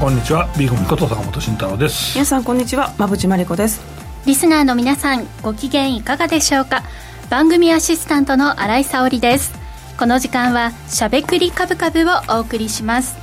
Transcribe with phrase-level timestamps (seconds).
[0.00, 0.48] こんにちは。
[0.58, 2.14] ビーコミこと坂本慎太郎です。
[2.14, 2.94] 皆さんこんにちは。
[2.96, 3.82] 馬淵真理子です。
[4.24, 6.82] リスナーの皆さんご機嫌いかがでしょうか？
[7.28, 9.52] 番組アシスタントの新井沙織です。
[9.98, 13.14] この時間はしゃべくりカブカブをお送りします。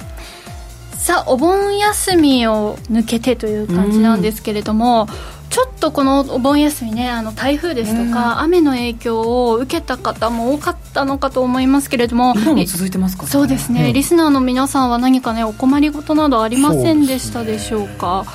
[0.91, 5.07] さあお盆休みを抜けてという感じなんですけれども、
[5.57, 18.25] ちょっとこのお盆休みねあの台風ですとか、雨の影響を受けた方も多かったのかと思いますけれども今も続いてますか、ね、そうですね、うん、リスナーの皆さんは何かねお困りごとなどありませんでしたでしょうか？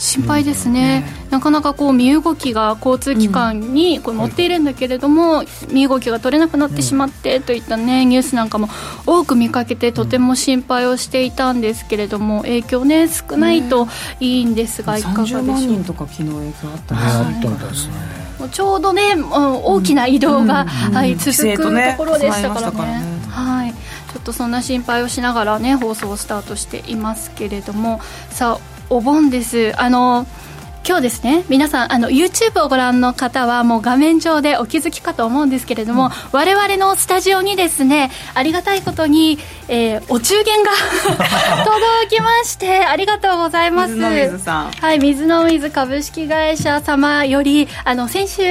[0.00, 8.70] 心配ですね、なかなかこう身動きが交通機関にこう乗っているんだけれども、身動きが取れなくなってしまってといったねニュースなんかも
[9.06, 13.88] 多く見かけてとても心配をしていたんですけれども影響ね少ないと
[14.20, 15.56] いいんですが、いかがでしょうか？
[15.58, 17.00] 人とか昨日影響あったで
[17.74, 17.94] すね、
[18.38, 23.02] はい、ちょうどね大きな移動が、はい、続くところでしたからね。
[23.28, 23.74] はい。
[24.12, 28.00] ちょっとそんな心配をしながらね放送をスタートしていますけれども。
[28.30, 29.72] さあお盆です。
[29.80, 30.26] あの
[30.86, 40.70] 今日ですね皆さんあの YouTube をご覧の方はもう画面上でお気づきかと思うんですけれども、うん、我々のスタジオにですねありがたいことに、えー、お中元が
[41.64, 43.92] 届きましてありがとうございます。
[43.92, 44.70] 水の水さん。
[44.72, 48.42] はい水の水株式会社様よりあの先週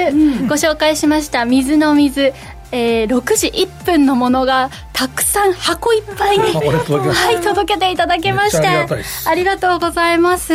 [0.48, 2.34] ご紹介しました、水の水
[2.72, 8.68] えー、6時1分のものがたくさん箱いっぱいに、 はい、届けていただきまして
[9.26, 10.54] ありがとうございます。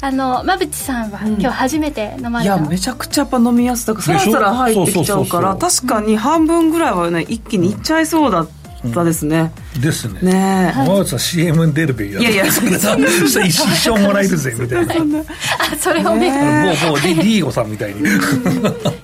[0.00, 8.48] あの馬淵さんは、今日初めて飲まれたいやめちゃくちゃやっぱ飲みやすささらさら入ってきちゃうから確かに半分ぐらいはね一気にいっちゃいそうだっ
[8.92, 10.20] たですね、うん、ですね。
[10.22, 15.20] ね浜内さん CM に出るべきだいやいやそれさ一生もらえるぜみたいな。
[15.20, 16.30] あそれをね
[16.64, 18.00] もうもうリーゴさんみたいに。
[18.00, 18.04] い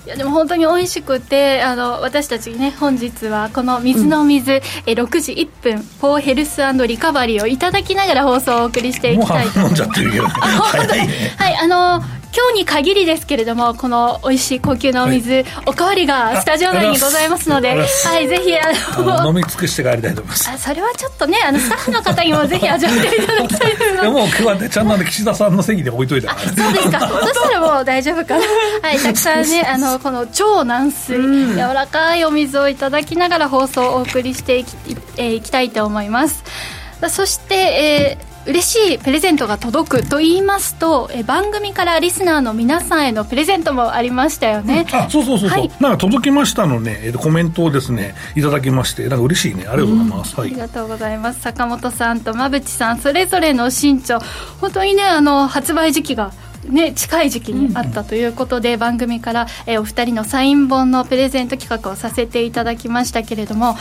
[0.07, 9.83] やでも本当に美味しくてあの私たちね本日はこの水の水、うん、え6時1分フォーヘルスリカバリーをいただきながら放送をお送りしていきたいと思います。
[9.83, 12.03] はいあの
[12.35, 18.73] 今日に限りですけれどもこの美味しい高級なお水、はい、おかわりがスタジオ内にございますのではいぜひあ
[19.23, 20.49] の飲み尽くして帰りたいと思います。
[20.49, 24.01] あそれはちょっとねあのスタッフの方にもぜひ味わっていただきたいです。
[24.01, 26.41] でも今日はねちゃんと岸田さんの席で置いといたから。
[26.41, 27.07] そうですか。
[27.07, 28.45] そしたらもう大丈夫かな。
[28.83, 34.75] はいたくさんねあのこの超軟水、うん、柔らかいお水をいただきながら放送をお送りしていき,、
[35.15, 36.43] えー、いきたいと思います。
[37.07, 49.65] そして、えー嬉しいプレゼントが届くと言いますとえ番組からリスナーの皆さんへのプレゼントもありましたよね、うん、あそうそうそうそう、はい、なんか届きましたのね、えー、コメントをですねいただきましてなんか嬉しいね。
[49.67, 50.39] ありがとうございます、うん。
[50.41, 51.41] はい、ありがとうございます。
[51.41, 54.19] 坂本さんと馬淵さんそれぞれの身長
[54.59, 56.31] 本当にねあの発売時期が
[56.69, 63.77] ね、近い時期にあったということで、うん、番組から、えー、お二人のサイン本のプレゼント企画をさせていただきましたけれども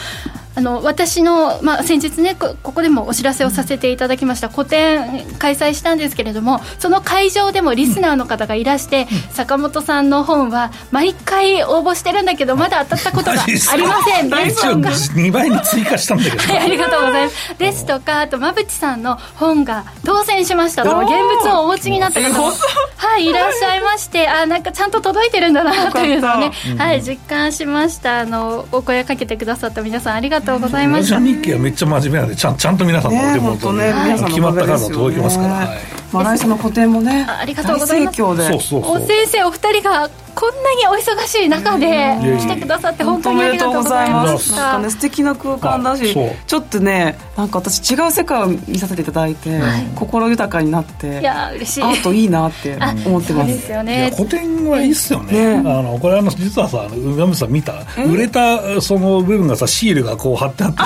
[0.57, 14.31] あの私の、まあ、先日ねここでもお知らせをさせていただきました個展開催したんですけれどもその会場でもリスナーの方がいらして、うん、坂本さんの本は毎回応募してるんだけどまだ当たったことが ありません。
[14.31, 14.89] ですとか
[15.21, 17.59] 2倍に追加したんだけど、はい、ありがとうございます。
[17.59, 21.11] ですとかあと馬淵さんの本が当選しましたと現
[21.43, 22.53] 物をお持ちになった方も
[22.97, 28.21] はいいらっしゃいましてあなんかちゃんと届いてるんだなというのをね、はい、実感しました。
[28.21, 31.19] あのお声かけてくださった皆さんありがとうとうございました。
[31.19, 33.95] 日記はめっちゃ真面目なんで、ちゃんちゃんと皆さんのお手元に、ね、
[34.27, 35.53] 決まった数届きますから。
[35.55, 35.79] はい、
[36.13, 38.17] まあ来週の個展もね、ありがとうございます。
[38.17, 38.81] そうそうそう。
[38.83, 44.53] お先生お二人がこんなにお忙しい中で来てくださって本当にありがとうございます。
[44.55, 46.15] なんかね素敵な空間だし
[46.47, 51.83] ちょっとねなんか私違う世界を見させていただいて、はい、心豊かになっていや嬉しい。
[51.83, 53.49] アートいいなって思ってます。
[53.49, 54.13] ですよね。
[54.17, 57.75] 古典はいいっすよね、ね、あのこれあの実はさ梅本さん見た。
[58.07, 60.79] 売れたその部分がさシールがこう貼ってあって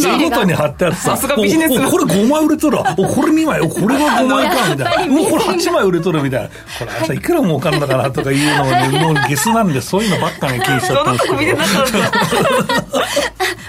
[0.00, 1.90] さ見事に貼ってあってささすがビジネス。
[1.90, 2.94] これ5枚売れとるわ。
[2.96, 5.14] これ2枚これが5枚かみたいな。
[5.14, 6.48] もうこれ8枚売れとるみたいな。
[6.48, 6.54] こ
[6.84, 11.56] れさいくら儲かるんだかなとかいうのをねもうゲスなんでそういうのばっかね気にしちゃったんですけど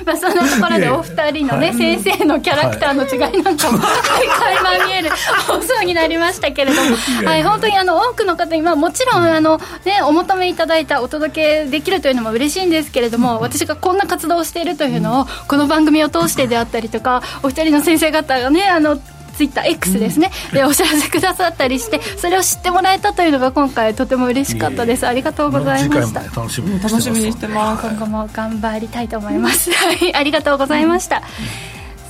[0.06, 5.10] まあそんなところでお二人のね、はい、先生のキャラクターの違いなんかも、はい、垣間見える
[5.48, 6.96] 放送になりましたけれども、
[7.28, 19.00] はい、本当にあの多くの方に、まあ、もちろんあの、ね、お求めいただいたお届けできるというのも嬉しいんですけれども、私がこんな活動をしているというのをこの番組を通してであったりとかお二人の先生方がねあの
[19.36, 25.06] ツイッター X ですね、でお知らせくださったりしてそれを知ってもらえたというのが今回とても嬉しかったです。
[25.06, 26.22] ありがとうございました。
[26.24, 27.88] 楽しみにしてます。
[27.88, 29.72] 今後も頑張りたいと思います。
[29.72, 30.16] はい。
[30.16, 31.22] ありがとうございました、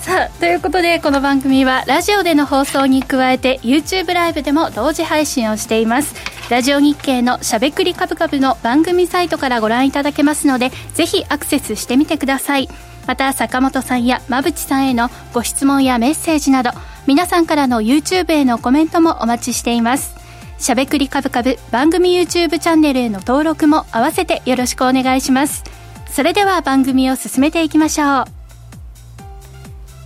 [0.01, 6.13] さあということでこの番組はラジオでの放送に加えて YouTube ライブでも同時配信をしています。
[6.49, 12.69] ラジオ日経のしゃべくりカブカブの番組サイトからご覧いただけますのでぜひアクセスしてみてください。
[13.07, 16.71] また坂本さんや馬淵さんへのご質問やメッセージなど
[17.07, 20.15] 皆さんからの YouTube へのコメントもお待ちしています。
[20.57, 25.63] しゃべくりカブカブ番組 YouTube チャンネルへの登録も合わせてよろしくお願いします。
[26.09, 28.25] それでは番組を進めていきましょう。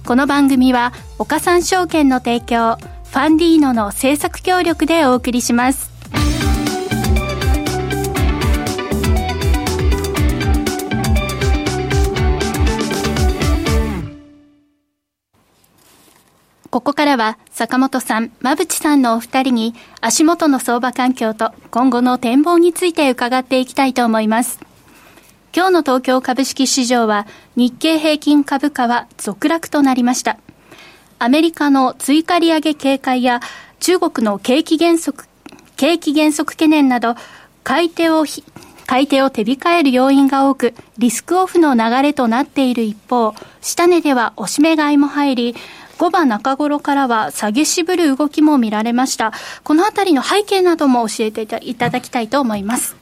[0.06, 5.88] この番組は岡三証券の提供ファンディーノの制作協力でお送りします。
[16.69, 24.60] ここからは坂本さん、馬淵さんのお二人に足元の相場環境と今後の展望について伺っていきたいと思います。
[25.56, 27.25] 今日の東京株式市場は
[27.56, 30.38] 日経平均株価は続落となりました。
[31.18, 33.39] アメリカの追加利上げ警戒や
[33.80, 35.25] 中国の景気減速、
[35.75, 37.16] 景気減速懸念など
[37.63, 38.25] 買い手を
[38.86, 45.56] 買い手を手控える要因が多く、リスクオフの流れとなっている一方、下値では押し目買いも入り、
[46.00, 49.34] 5番中頃からは下げしぶる動きも見られました。
[49.63, 52.96] このあたりの背景なども教えていただきたいと思います。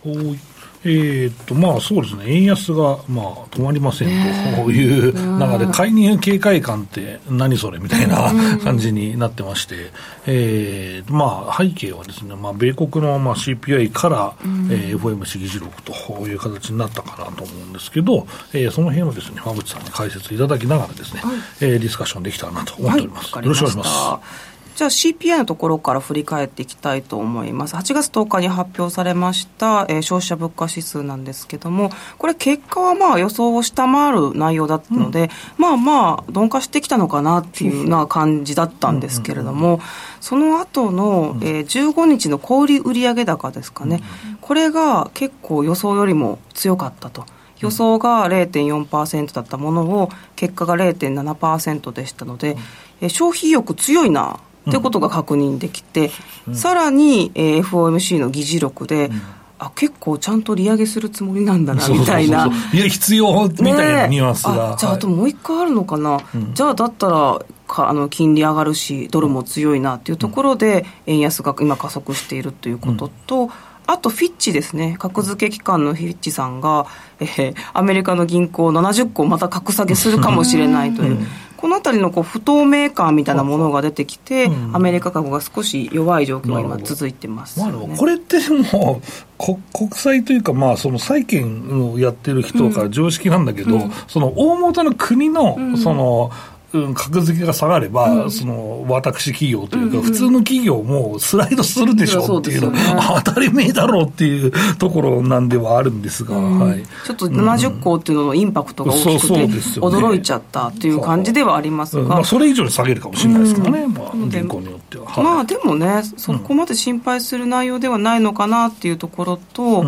[0.84, 8.32] えー、っとまあそうですね、円安が、まあ、止まりませんという中で、介入警戒感って何それみたいな
[8.64, 9.92] 感じになってまして、
[10.28, 15.94] えー、まあ、背景はですね、まあ、米国のまあ CPI から、えー、FOMC 議事録と
[16.28, 23.34] いう形になったかなと思うんですけど、えー、その辺をですね、馬渕さんに解説いただきながらですね、はい、えー、ディスカッションできたらなと思っております。
[23.36, 24.57] はい、よろしくお願いします。
[24.78, 27.76] じゃあ CPI のところから振り返っていきたいと思います。
[27.76, 31.90] 8月10日に発表されました、えー、消費者物価指数なんですけども、
[32.20, 39.82] これ結果はまあ予想を下回る内容だったので、うん、まあまあ鈍化してきたのかなっていうな感じだったんですけれども、
[40.22, 44.04] その後の、えー、15日の小売売上高ですかね、
[44.42, 47.26] これが結構予想よりも強かったと。
[47.60, 52.56] 予想が0.4%だったものを結果が0.7%でしたので、
[53.02, 56.12] え消費意欲強いなということが確認できて、
[56.48, 59.22] うん、さらに、えー、FOMC の議事録で、うん。
[59.60, 66.22] あ結構ちゃんと利上げするつもりなんだなみたいな、いや、必要みたいなニュアンスが、ね、じゃあ、あともう一個あるのかな、
[66.54, 73.50] じゃあ、だったらかあの金利上がるし、ドルも強いなっていうところで、円安が今、加速しているということと、
[73.88, 76.86] あとフィッチですね、格付け機関のフィッチさんが、
[77.20, 81.26] えー、アメリカの銀行70個また格下げするかもしれないという。
[81.58, 89.02] このあたりのこう不透明感みたいなものが出てきて、うん、アメリカ株が少し弱い状況が今、続いてます、ね、まあ、これっても
[89.40, 89.44] う
[89.74, 96.57] 国債というか、まあ、その債券をやってる人から常識なんだけど、うん、その大元の国の、その、うん、
[96.94, 100.04] 格付けが下がれば、うん、その私企業というか、うん。
[100.06, 102.80] うん、普通の企業もスライドするでしょうっていうの、ね、
[103.24, 106.60] 当たり前だろうっていうところなんではあるんですが、うん。
[106.60, 115.06] はい、ちょっと70個っていうののインパクトが大きくて、うんね、驚いちゃったっていう感じではありますが、まあ、それ以上に下げるかもしれないですからね、まあ、銀行によっては。
[115.08, 119.86] はい、まあでもね、そこまで心配する内容ではないのかなっていうところと、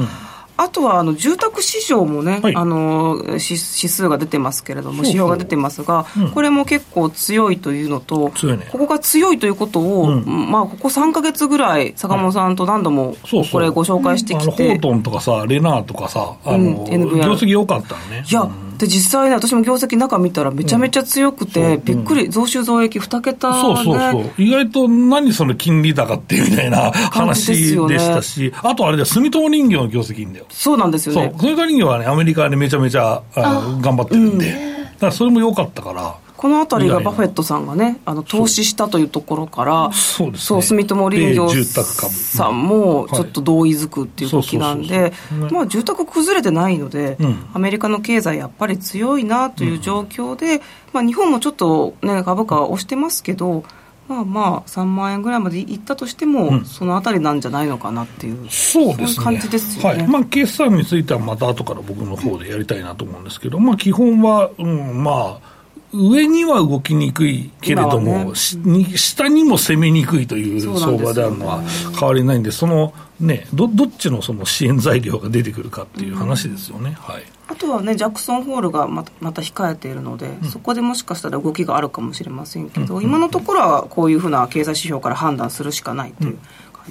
[0.61, 13.15] あとはあの住宅市場もね、はい、あの指指数が出てますけれども、指標が出てますが、うん、これも結構強いというのと、ね、ここが強いということを、うん、まあ、ここ3か月ぐらい、坂本さんと何度も
[13.53, 18.25] これ、ご紹介してきて、ホートンとかさ、レナーとかさ、あの、うん、業績良かったね。
[18.29, 24.31] いや、で実際ね、私も業績中見たらめちゃめちゃ強くて、うん、びっくり、増収増益2桁、ね、そうそうそう。
[24.37, 30.45] 意外と何その金利高ってみたいな話でしたし、ね、あとあれだよ、住友人形の業績いいんだよ。
[30.49, 31.33] そうなんですよね。
[31.37, 36.15] そう、住友人形はね、アメリカでめちゃめちゃあ頑張ってるんで、だからそれも良かったから。
[36.39, 45.11] この辺りがバフェットさんがね、あの投資したというところから、そうですね、住友林業さんもちょっと同意づくっていう動きなんで、
[45.51, 50.61] まあ住宅崩れてないので、うん、アメリカの経済やっぱり強いなという状況で、うん、
[50.93, 53.65] まあ日本もちょっとね、株価は押してますけど、
[54.07, 60.07] まあまあ3万円ぐらいまでいったとしても、うん、そのあたりなんじゃないのかなっていうそうです、ね、感じですよね、はい。
[60.07, 65.58] まあ、決算についてはまた後から僕の方でやりたいなと思うんですけど、まあ、基本は、うん、まあ
[65.91, 71.61] 上には動きにくいけれども、ね、下にも攻めにくいという相場であるのは
[71.99, 76.89] 変わりないんで、そのね、どどっちのその支援材料が出てくるかっていう話ですよね。
[76.89, 77.23] うん、はい。
[77.47, 86.39] あとはね、ジャクソンホールがまたまた控えているので、うん、そこでもしかしたら動きがあるかもしれませんけど、うん、今のところはこういうふうな経済指標から判断するしかないという感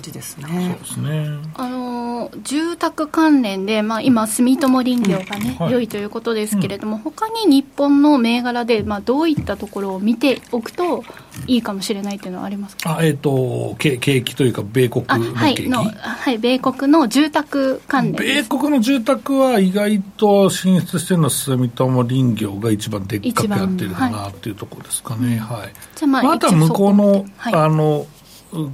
[0.02, 0.78] じですね。
[0.86, 1.28] そうですね。
[1.54, 5.64] あのの住宅関連で、まあ、今、住友林業がね、うん。
[5.66, 11.04] はい、良いということですけれども、うん、他に日本の銘柄で、まあ、どういったところを見ておくと
[11.46, 12.98] いいかもしれないというのはありますか？
[12.98, 25.38] あ、えーと、景気というか、米国のはいの、はい、米国の住宅関連米国の住宅は意外と進出してるのは住友林業が一番でっかくやってるかなっていうところですかね。
[25.38, 28.06] はい、じゃあ、まあ、あとは向こうの、はい、あの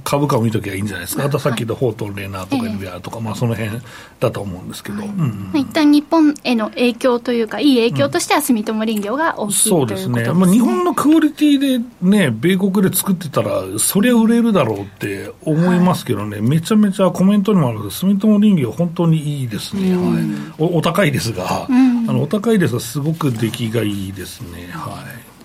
[0.03, 3.81] 株価を見ときゃいいんじゃないですか、あとさっき言ったフォートレーナーとか NBR とか、まあ、その辺
[4.19, 5.07] だと思うんですけど、はい。
[5.07, 24.69] うん一旦日本への影響というか、いい影響としては住友林業が大きい、そうですね、まあ、日本のクオリティでね、米国で作ってたら、そりゃ売れるだろうって思いますけどね、はい、めちゃめちゃコメントにもあるけど、住友林業、本当にいいですね、はい、おお高いですが、うん、あのお高いですが、すごく出来がいいですね。
[24.71, 25.35] はい。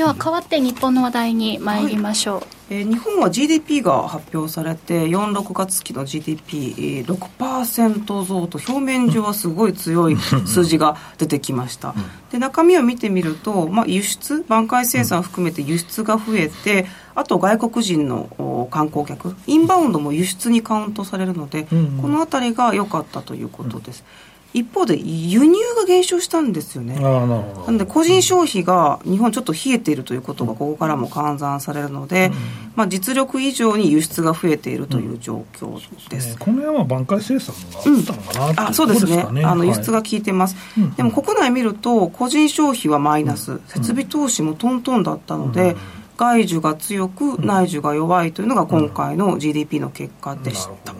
[0.00, 11.94] では代わって日本の話題に参りましょう、はい、えー、日本は GDP が発表されて46月期の GDP6% 増と表面上はすごい強い数字が出てきました。
[12.30, 16.86] で中身を見てみると、まあ、輸出挽回生産を含めて輸出が増えて
[17.16, 21.74] あと外国人の観光客インバウンドも輸出にカウントされるので、こ
[22.06, 26.96] の辺りが良かったということです、うん一方で輸入が減少したんですよね。
[26.96, 32.34] なので個人消費が日本ちょっと冷えているということがここからも換算されるので、うん、
[32.74, 35.78] まあ、実力以上に輸出が増えているという状況
[36.08, 36.32] です。
[36.32, 39.44] うん、この辺は挽回生産があったのかな、うん、あそうですね。
[39.44, 45.76] あの輸出が効いてます、はい、でも国内見ると個人消費はマイナス、設備投資もトントンだったので、
[46.16, 50.92] 外需が強く内需が弱いというのが今回の GDP の結果でした。
[50.92, 50.98] ね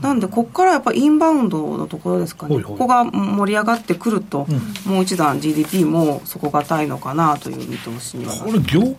[0.00, 4.46] なんでここからやっぱインバウンドのところですかね、ここが盛り上がってくると、
[4.86, 8.96] うん、もう一段 GDP も底堅いのかなという見通しにはこれ業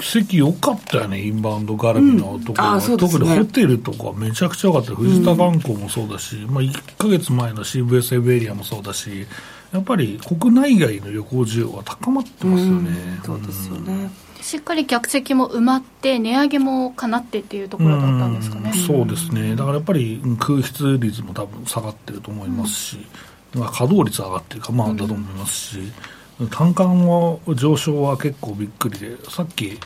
[0.00, 2.78] 績良かったよね、インバウンド絡みのところ、うん。
[2.78, 9.26] ね、特にホテルとかめちゃくちゃ良かった、藤田観光もそうだし、うん、まあ、1か月前の CVS セブエリアもそうだし、
[9.72, 12.90] やっぱり国内外の旅行需要は高まってますよね。
[13.18, 14.10] うん、そうですよね、
[14.46, 18.70] しっかり客席も埋まって、値上げもかなってっていうところだったんですかね。
[18.72, 19.56] うそうですね。
[19.56, 22.98] だからやっぱり空室率も多分下がってると思いますし、
[23.56, 25.92] うん、まあ、稼働率上がってるか、まあ、だと思いますし、
[26.38, 29.80] うん、単価の上昇は結構びっくりで、さっき、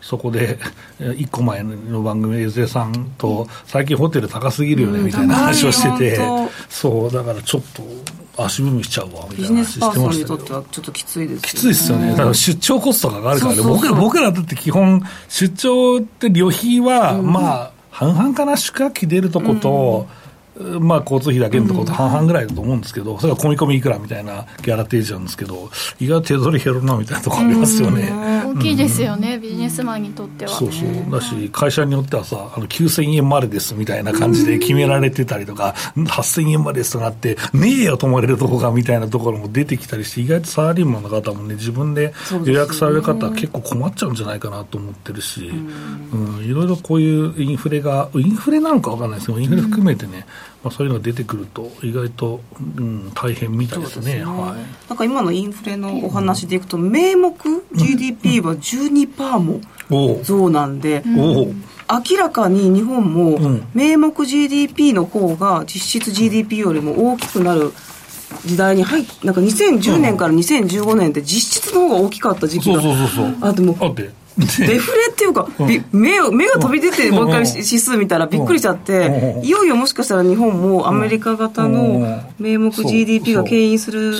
[0.00, 0.60] そこで、
[1.18, 6.20] 一個前の番組、江瀬さんと、最近ホテル高すぎるよね、みたいな話をしてて、
[6.68, 7.82] そう、だからちょっと、
[8.36, 9.58] 足踏みしちゃうわみたいな。
[9.58, 12.10] 話してましたビジネスパーソンにとってはちょっときついです、ね、きついですよね。
[12.10, 20.23] だから出張コストが上がるからね僕ら僕らだって基本出張って旅費は、うん、まあ半々かな宿泊費出るとこと、うん
[20.80, 28.12] まあ、交通費だけのところと半々ぐらいだと思うんですけど、それは込み込みいくらみたいなギャラ提示なんですけど、意外と手取り減るなみたいなところありますよね。
[28.44, 30.50] 大きいですよね、ビジネスマンにとっては。
[30.52, 31.10] そうそう。
[31.10, 42.12] だし、会社によってはさ、あの9000円までですみたいな感じで決められてたりとか、8000円までですとなって、ねえよ、泊まれるとこがみたいなところも出てきたりして、意外とサラリーマンの方もね、自分で
[42.44, 45.50] 予約される方は結構困っちゃうんじゃないかなと思ってるし、
[46.12, 50.26] うん、いろいろこういうインフレが、インフレなのか分かんないですけど、インフレ含めてね、
[50.64, 57.34] まあ、そういうのが出てくると意外と、うん、大変みたいですね、ね、はい、なんか今のインフレのお話でいくと、名目
[57.74, 61.08] GDP は12%も増なんで、う。
[61.10, 61.64] ん、
[62.10, 63.38] 明らかに日本も
[63.74, 67.72] 名目 GDP の方が実質 GDP よりも大きくなる
[68.46, 72.80] 時代に入っなんか2010年から2015年って実質の方が大きかった時期が
[73.42, 73.76] あっても
[74.36, 84.14] デフレっていうか、うん、目目が飛び出てもう一回指数見たらびっくりしちゃって、いよいよもしかしたら日本もアメリカ型の名目 GDP が牽引する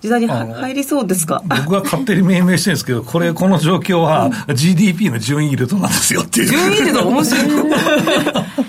[0.00, 1.42] 時代に入りそうですか？
[1.46, 6.46] 僕が勝手に命名してるんですけど、これ、この状況は GDP の順位ルートなんですよっていう。
[6.48, 7.50] 順位ルート面白い。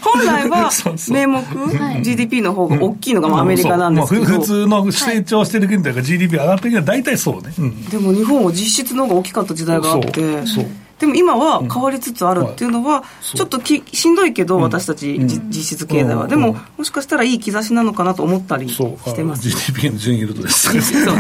[0.01, 0.69] 本来は
[1.09, 1.41] 名目
[2.03, 7.53] GDP の方が大きいのがアメリカなんですけど、普通の成長してる国というか GDP 上がってるけど大体そうね、
[7.89, 10.45] でも日本は実質の方が大きかった時代があって。
[10.47, 10.65] そう。
[11.00, 19.50] でも今は変わりつつあるっていうのは、ちょっときしんどいけど、私たち、実質経済は、でも、もしかしたらいい兆しなのかなと思ったりしてます。
[19.50, 20.69] GDP の順位ルートです。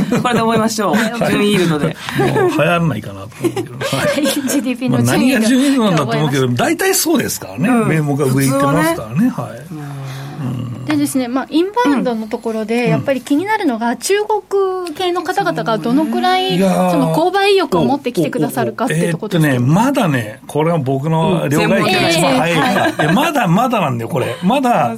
[0.21, 0.95] これで思いましょう。
[1.29, 1.95] 順位ルートで。
[2.17, 3.75] 流行らないかなと思うけど。
[4.47, 5.31] GDP の順位。
[5.31, 7.69] 何が順位なんだと思うけど、大体そうですからね。
[7.85, 9.29] 名目が上行ってますからね。
[9.29, 10.10] はい。
[10.91, 16.65] でですね、まあ、インバウンドのところで、やっぱり気になるのが、中国系の方々がどのくらい、そ
[16.97, 22.93] の購買意欲を持ってきてくださるかっていうところですね、まだね、これは僕の両替機が一番早い。
[22.93, 24.35] から、まだまだなんだよ、これ。
[24.43, 24.95] まだ、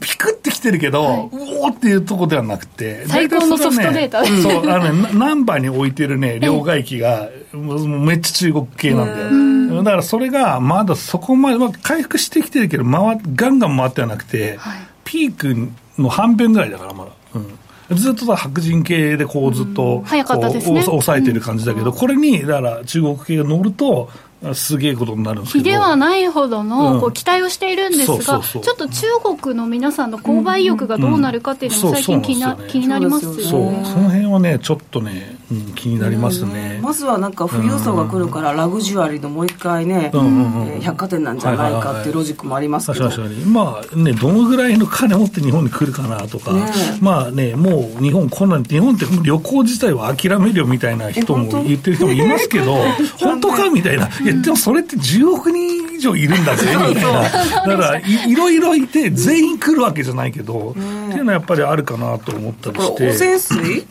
[0.00, 9.82] ピクってきてるけど、うおーっていうところではなくて、最高のソフトデータ、そう、あのね、ナンバーに置いてるね、両替機が、めっちゃ中国系なんだよ。
[9.82, 15.68] だからそれがまだそこまで、まあ、回復してきてるけど、回ガンガン回ってはなくて、はいピーク
[16.00, 17.10] の半分ぐらいだから、まだ。
[17.34, 17.96] うん。
[17.96, 20.82] ずっと白人系でこうずっと、早かったですね。
[20.82, 24.10] 抑えてる感じだけど、これにだから中国系が乗ると
[24.54, 25.64] すげえことになるんですけど。
[25.64, 27.00] 比ではないほどの、うん。
[27.00, 29.06] こう期待をしているんですが、ちょっと中
[29.40, 33.42] 国の皆さんの購買意欲がどうなるかっていうのも最近気にな,、気になりますよね。
[33.42, 36.80] そう、その辺はね、ちょっとね、うん、気になりますね。
[36.82, 43.10] まずはなんか富裕層が来るからラグジュアリーのもう一回ね、うんうんうんえー百貨店なんじゃないかっていうロジックもありますけど、
[43.46, 46.52] まあね、どのぐらいの金持って日本に来るかなとか、
[47.00, 52.76] まあね、もう日本こんなん、日本って旅行自体は諦めるよみたいな人も言ってる人もいますけど、
[53.20, 54.08] 本 当かみたいな。
[54.22, 57.22] いや、でもそれって10億人以上いるんだぜ、みたいな。
[57.22, 63.10] だからい、いろいろいて、全員来るわけじゃないけど、っていうのはやっぱりあるかなと思ったりして。
[63.10, 63.86] 汚染水、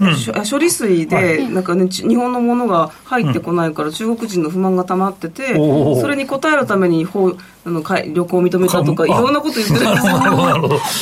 [0.50, 10.18] 処理水で、なんかね、ち日本のものが入ってこないから、中国人の不満が溜まってて、それに応えるためにほうあのかい旅行を認めたとか、いあろんなこと言ってるんですよ。
[10.18, 10.24] い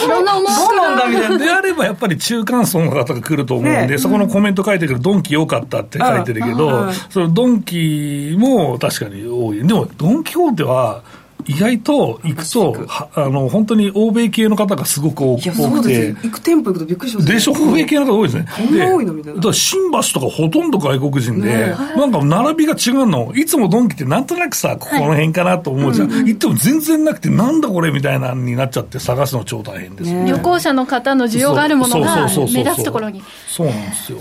[0.10, 1.38] ろんな思どうなんだみたいな。
[1.38, 9.66] であればやっぱり中間層の方が来ると思うんで、ねそこのコメント書いてるけど、ドンキ良かったって書いてるけうんどうん、そのドンキも確かに多い。
[9.66, 11.04] でも、ドン・キホーテは、
[11.46, 15.69] 意外と行くと、はあの、本当に欧米系の方がすごく多くてですよ。。
[15.69, 18.46] 行く店舗行くとびっくりしますよでしょ、欧米系の方多いですね。
[18.55, 23.34] こんな多いのみたいなだから新橋とかほとんど外国人で、ねなんか並びが違うの。
[23.36, 26.10] いつもドンキってなんとなくさ、ここの辺かなと思うじゃん。
[26.10, 33.24] 行っても全然なくて、なんだこれみたいなのになっちゃって探すの超大変ですよね旅行者の方の需要があるものが目立つところに。
[33.48, 34.19] そうなんですよ。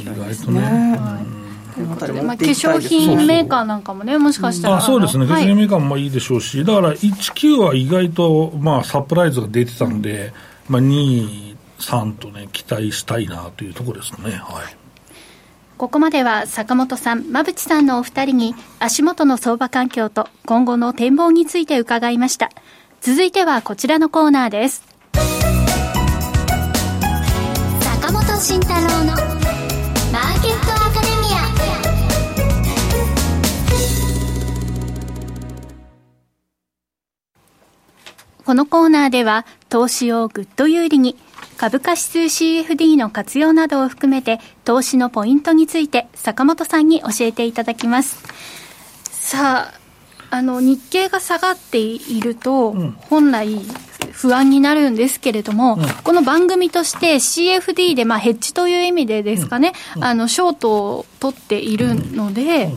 [0.00, 0.60] 意外とね。
[0.60, 1.49] ね
[1.80, 4.76] ということでまあ、化粧品メーカーなんかもね、もしかしたら。
[4.76, 10.32] あそうですね、化はい粧メーカーもいいでしょうし、だから19は意外と、まあ、サプライズが出てたんで、
[10.68, 14.34] まあ、2、3とね、期待したいなというところですかね。
[14.34, 14.76] はい。
[15.78, 22.50] ここまでは坂本さん、馬淵さんのお二人に足元の相場環境と今後の展望について伺いました。
[23.00, 24.84] 続いてはこちらのコーナーです。
[27.80, 29.14] 坂本慎太郎の
[30.12, 31.09] マーケットアカデミ
[38.50, 41.14] このコーナーでは投資をぐっと有利に
[41.56, 48.24] 株価指数 CFD の活用などを含めて投資のポイントについて坂本さんに教えていただきます。
[49.04, 49.72] さ
[50.30, 53.56] ああの日経が下がっていると、本来
[54.10, 62.72] 不安になるんですけれども、この番組として CFD で、まあ、ヘッジという意味でですかね、あのショートを取っているので、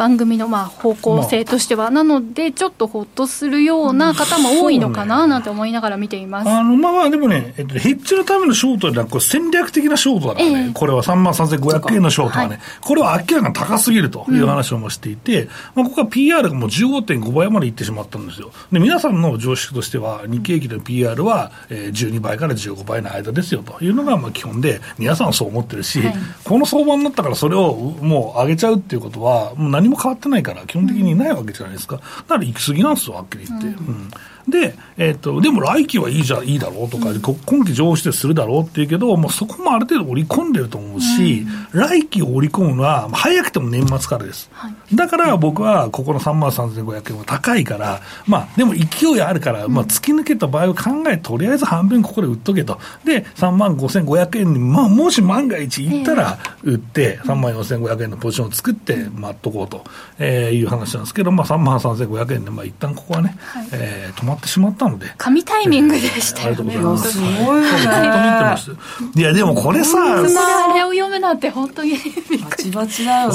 [0.00, 6.48] 番組のまあ方向性としては、なので、ちょっとほっとするような方も多いのかななんて思いながら見ています。
[6.48, 10.72] あの、まあまあ、でもね、えっと、ヘッジのためのショートでは、これ戦略的なショートだからね、ええ。
[10.72, 12.58] これは3万3500円のショートはね、はい。
[12.80, 18.52] これは明らかに高すぎるという話をもしていて、まあ、ここは PR がもう15.5倍までいってしまったんですよ。
[18.72, 26.14] で、皆さんの常識としては、日経平均の PR は、えー12倍から15倍の間ですよというのがまあ基本で、皆さんはそう思ってるし、はい。
[26.42, 31.96] この相場になったからそれをもう上げちゃうっていうことは、もう何も変わってないから、基本的にないわけじゃないですか。
[31.96, 33.66] だから行き過ぎなんですよ、はっきり言って。
[33.66, 34.10] うん
[34.48, 44.50] で、えっと、でも来期はいいじゃん、いいだろうとか、こ今期上してするだろうっていうけど、もうそこもある程度織り込んでると思うし、来期を織り込むのは、早くても年末からです。
[44.94, 52.78] だから僕は、ここの3万3500円は高いから、まあ、でも勢いあるから、まあ、突き抜けた場合を考え、とりあえず半分ここで売っとけと。
[53.04, 59.84] で、3万5500円に、まあ、もし万が一いったら、売って、3万4500円のポジションを作って、待っとこうと、
[60.18, 63.36] えーいう話なんですけど、まあ、3万3500円で、まあ、一旦ここはね、
[63.72, 66.74] えー止まってしまったので、神タイミングでしたよね。
[66.76, 67.12] ありがとうございます。
[67.12, 68.66] すごいねずっと見てまし
[69.14, 69.20] た。
[69.20, 71.92] いや、でもこれさ、あれを読むなんて本当に。
[71.92, 73.32] バチバチだよ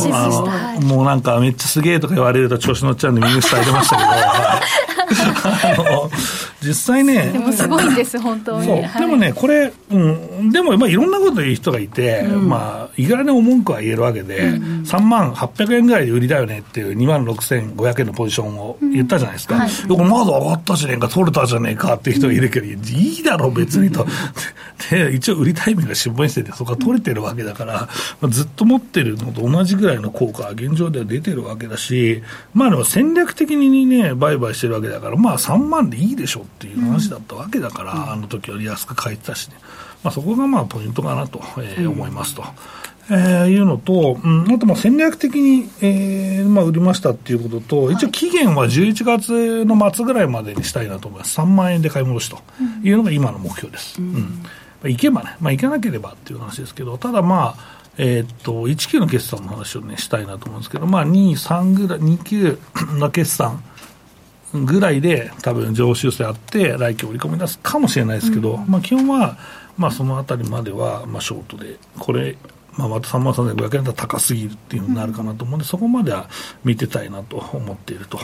[0.82, 4.10] もうなんかめっちゃすげえとか言われると調子乗っちゃうんで耳塞いでましたけど、
[6.62, 8.66] 実際ね、でもすごいんです、本当に。
[8.66, 9.98] そう、はいでもね、これ、う
[10.44, 19.56] ん、でも、まあ、いろんなこと言う人がいて、まあ、いくらでも文句は言えるわけで、3万800円ぐらいで売りだよねっていう2万6500円のポジションを言ったじゃないですか。
[19.56, 24.06] はいでこれまだ上がったじゃねえか、取れたじゃねえかっていう人がいるけど、いいだろ、別にと。
[24.90, 27.74] で、一応売りタイミングが新聞してて、そこは取れてるわけだから、
[28.22, 39.56] まあ、ずっと持ってるのと同じぐらいの効果は現状では出てるわけだし、まあでも戦略的にね、売買してるわけだから、まあ3万でいいでしょっていう話だったわけだから、あの時より安く買えてたしね。
[40.04, 42.44] まあそこがまあポイントかなと、えー思いますと。
[43.10, 51.40] えーいうのと、うん、あとまあ戦略的に、えーまあ、売りましたっていうことと、一応期限は11月の末ぐらいまでにしたいなと思います。
[51.40, 52.40] 3万円で買い戻しと
[52.84, 54.02] いうのが今の目標です。
[54.02, 54.20] うんま
[54.86, 62.60] あ、行けばね、まあ、行けなければっていう話ですけど、ただまあ、えーっと、19の決算の話をね、したいなと思うんですけど、まあ、2、3ぐらい、2級
[63.00, 63.64] の決算
[64.64, 69.38] ぐらいで、多分上修正あって、来期織り込み出すかもしれないですけど、まあ、基本は、
[69.78, 72.38] まあ、そのあたりまでは、まあ、ショートで、これ、
[72.78, 76.30] まあ、また3万3500円だったら高すぎるっていうふうになるかなと思うんで、そこまでは
[76.64, 78.20] 見てたいなと思っていると。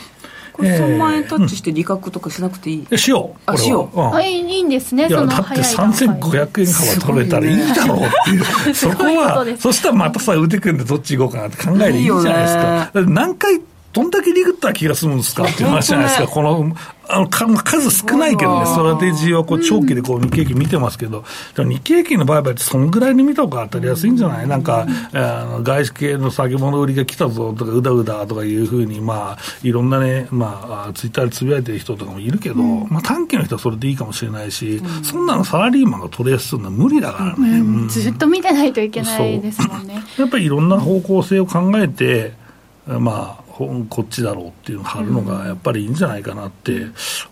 [0.53, 3.41] これ3万円タッチして利確とかしなくていい、えー、しよう。
[3.45, 3.99] あ、しよう。
[3.99, 8.75] うん、いいんですね、いや、だって3500円幅取れたらいいだろうっていう。
[8.75, 12.91] そこは、そしたらまたさ、腕組んでどっち行こうかなって考えでいいじゃないですか。
[12.95, 13.61] いい何回
[13.93, 15.43] どんだけリグった気がするんですか？
[15.43, 16.75] っていう話じゃないですか、この
[17.13, 21.25] あの数少ないけどね、ストラテジーはこう長期でこう日経平均見てますけど、
[21.57, 37.89] うん、日経平均の売買って、そのぐらいに見た方が当たりやすいんじゃない、なんか、あの外資系の先物売りが来たぞとか、うだうだとかいうふうに、まあ、いろんなね、まあ、ツイッターでつぶやいてる人とかもいるけど、うん、まあ、短期の人はそれでいいかもしれないし、うん、そんなのサラリーマンが取りやすいのは無理だからね。
[37.89, 40.01] ずっと見てないといけないですもんね。
[40.17, 42.39] やっぱりいろんな方向性を考えて、
[42.87, 43.40] まあ、
[43.89, 46.85] こっちだろうっていうのを貼るのがやっぱりいいんじゃないかなって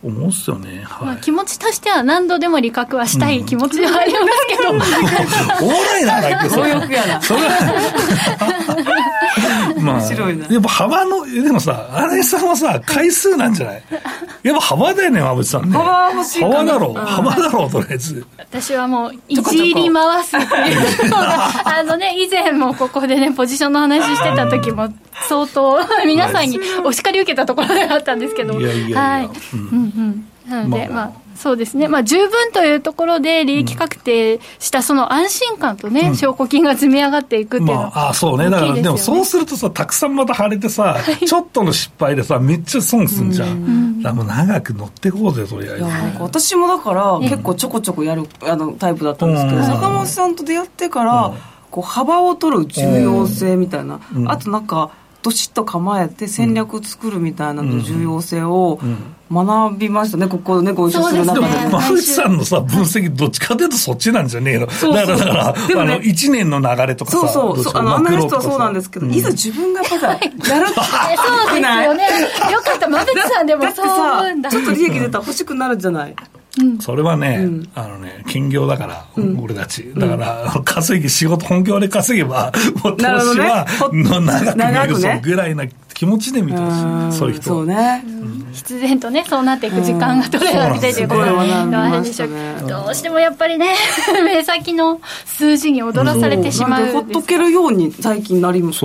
[0.03, 4.81] 思うんですよね、はい、まあ、気持ちとしては何度でも利確はしたい気持ちはありますけど、 うん、お
[5.77, 7.21] 笑いなだけどそう欲やな。
[7.21, 7.41] それ
[9.81, 10.01] まあ、
[10.51, 13.83] やっぱ幅のでもさ新井さんはさ回数なんじゃない？
[14.43, 15.77] やっぱ幅だよね馬渕さんね。
[15.77, 18.25] 幅欲しい幅だろう、幅だろうとりあえず。
[18.37, 24.89] 私はもういじり回すっていうのがあのね以前もここでねポジションの話してた時も
[25.27, 28.53] 相当 皆さんにお叱り受けたところがあったんですけど。
[28.53, 28.61] も。
[28.61, 28.99] いやいやいや。
[28.99, 29.25] はい。
[29.25, 30.25] うん、うんうん。
[30.49, 43.49] なので、まあ、まあ、そうですね、まあ、十分というところで利益確定したその安心感とね、うん、証拠金が積み上がっていくっていうのは、まあ、あそうね、だからでもそうするとさ、たくさんまた腫れてさ、はい、ちょっとの失敗でさ、めっちゃ損すんじゃん。
[43.49, 45.85] うん、だもう長く乗ってこうぜ、とりあえず。
[46.19, 51.33] 私もだから、結構ちょこちょこやるあのタイプだったんですけど、坂本さんと出会ってから、
[51.71, 58.79] こう幅を取る重要性みたいな、あとなんか、どしっと構えて戦略作るみたいなの重要性を
[59.31, 61.47] 学びましたね、ここね、ご一緒する中で。
[61.47, 64.53] でも、馬さんのさ、分析、どっちかというとそっちなんじゃね。
[64.53, 64.69] えの。
[64.69, 64.95] そう。
[64.95, 67.27] だから、だから、ね、あの、1年の流れとかさ。
[67.27, 72.05] そうそう、あの、あの人はそうなんですけど、いざ自分がまだ、やるってそうですよね。
[72.51, 74.49] よかった、馬渕さんでもそう思うんだ。
[74.49, 76.15] ちょっと利益出たら欲しくなるんじゃない
[76.79, 79.91] それはね、うん、あのね、兼業だから、うん、俺たち。
[79.95, 82.51] だから、稼ぎ、仕事、本業で稼げば、
[82.83, 86.69] もう投資は、の長く見る、ね、ぐらいな気持ちで見てほ
[87.11, 87.17] しい。
[87.17, 87.43] そういう人。
[87.43, 88.03] そうね。
[88.53, 92.29] 必然とね、そうなっていく時間が取れなくてということあれでしょう。
[92.67, 93.75] どうしてもやっぱりね、
[94.25, 96.87] 目先の数字に踊らされてしまう。
[96.91, 98.79] ほっとけるように最近なりまし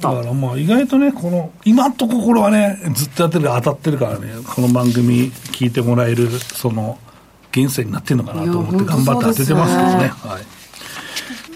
[0.00, 0.14] た？
[0.14, 6.98] だからまあ意外とね、この、今んところはね、ずっとやってる当たってるからね、この番組聞いてもらえる、その、
[7.54, 10.08] 源泉になってるのかなと思って頑張って当ててますけどね。
[10.08, 10.58] はい。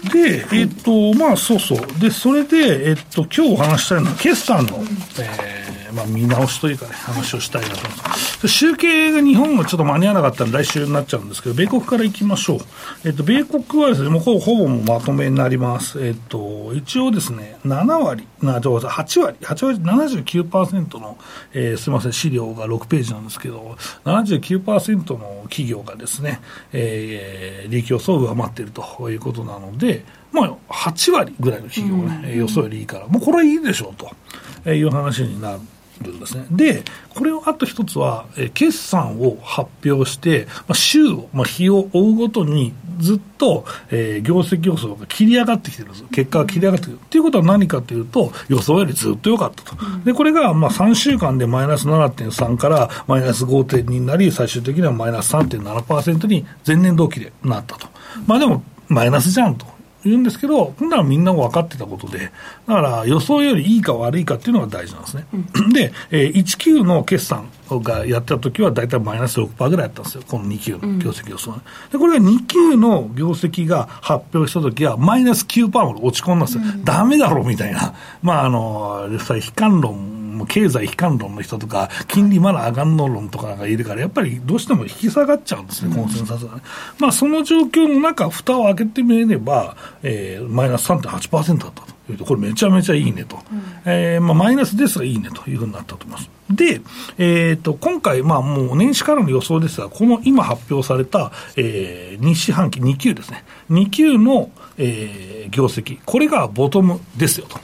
[0.09, 1.99] で、えっと、まあ、そうそう。
[1.99, 4.83] で、それで、えっと、今日お話したいのは、決算の、
[5.19, 8.47] えーまあ、見直しというかね、話をしたいなと思います。
[8.47, 12.59] 集計が日本がちょっと間に合わなかったら来週になっちゃうんですけど、米国から行きましょう。
[13.05, 16.05] えっと、米国はですね、もうほぼほぼまとめになります。
[16.05, 21.17] えっと、一応ですね、7割、な、8割、8割、79%の、
[21.53, 35.57] えー、すみません、資料が6ページなんですけど、79%の企業がですね、えー、利益予想上回っているということなので、まあ、8割ぐらいの企業がね、予想よりいいから、もうこれはいいでしょうという話にな
[36.01, 36.45] るんですね。
[36.51, 46.03] で、これをあと一つは、え決算を発表して、まあ、週を、まあ、日を追うごとに、ずっと、えー、業績予想が切り上がってきてるんです。
[46.11, 46.99] 結果が切り上がってくる。
[47.09, 49.75] ということは何かというと、予想よりずっと良かったと。
[50.05, 57.87] で、これが、まあ、3週間でマイナス7.3からマイナス5.2になり、最終的にはマイナス3.7%に前年同期でなったと。
[58.27, 59.72] まあでも、マイナスじゃんと。
[60.05, 62.31] 言うんですけど、今度はみんなも分かってたことで、
[62.67, 65.25] だから予想よりいいか悪いかっていうのが大事なんですね。
[65.33, 71.57] うん、で、えー、19の決算がやった時は大体マイナス6%ぐらいやったんですよ、この2級の業績予想、ね、
[71.91, 76.63] で、これが2級の業績が発表した時はマイナス9%まで落ち込んだんですよ。
[76.63, 77.93] うん、ダメだろみたいな。
[78.21, 86.61] まあ、あの、悲観論も経済悲観論の人とか、金利まだ上がんの論とかがいるから、やっぱりどうしても引き下がっちゃうんですね、コンセンサスがね。
[86.99, 91.93] まあ、その状況の中、蓋を開けてみれば、えー、マイナス3.8%だったと。
[92.11, 93.37] いうと、これめちゃめちゃいいねと。
[93.51, 96.29] うん、えー、まあ、マイナスですがいいねというふうになったと思います。
[96.49, 96.81] で、
[97.17, 107.59] えーと、今回、まあ、もう年始からの予想ですが、この今発表された、えー、2四半期、2級ですね、2級の、えー、業績、これがボトムですよと。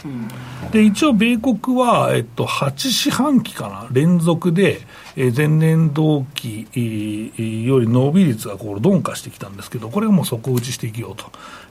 [0.72, 4.82] で、一応、米国は、えっと、8四半期かな、連続で、
[5.16, 11.26] えー、前年同期、えー、より伸び率がこう鈍化してきたんですけど、これがもう底打ちしていきようと。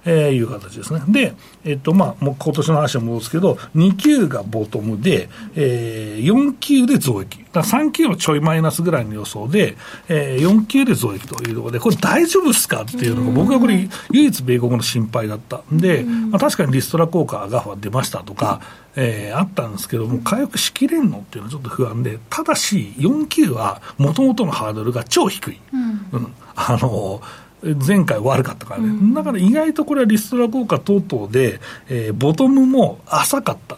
[0.05, 1.03] えー、いう形ですね。
[1.09, 7.45] で、えっと、まあ、もう今年の話は戻すけど、2級がボトムで、えー、4級でず増益。
[7.59, 9.77] だから3級のちょいマイナスぐらいの予想で、
[10.09, 15.63] えー、4級で増益というところで、これ大丈夫ですかっていうのが、僕はこれ、唯一米国の心配だった。
[15.73, 15.79] ん。
[15.79, 18.61] で、まあ、確かにリストラ効果が出ましたとか、
[18.97, 25.61] えー、あったんですけども、回復しきれんのっていうのはちょっと不安で、ただし、4級はもともとのハードルが超低い。
[25.73, 27.21] うん、うん、あの
[27.63, 33.77] 前回悪かったからね、うん、だから意外とこれはリストラ効果等々で、えー、ボトムも浅かった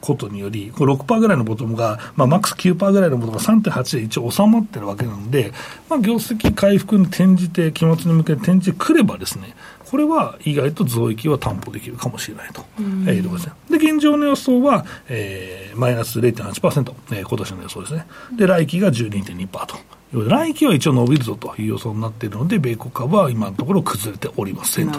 [0.00, 5.52] ことにより、これ6%ぐらいのボトムが、まあ、マックス9%ぐらいのボトムが3.8で一応収まってるわけなので、
[5.88, 9.54] まあ、業績回復に転じて、期末に向けて転じてくればですね、
[9.90, 13.78] これは意外と増益は担保できるかもしれないというところですね。
[13.78, 18.06] で、現状の予想は、えー、マイナス0.8%、えー、今年の予想ですね。
[18.36, 19.99] で、来期が12.2%と。
[20.12, 24.98] 来期は一応伸びるぞという予想になっているので、米国株は今のところ崩れておりませんと。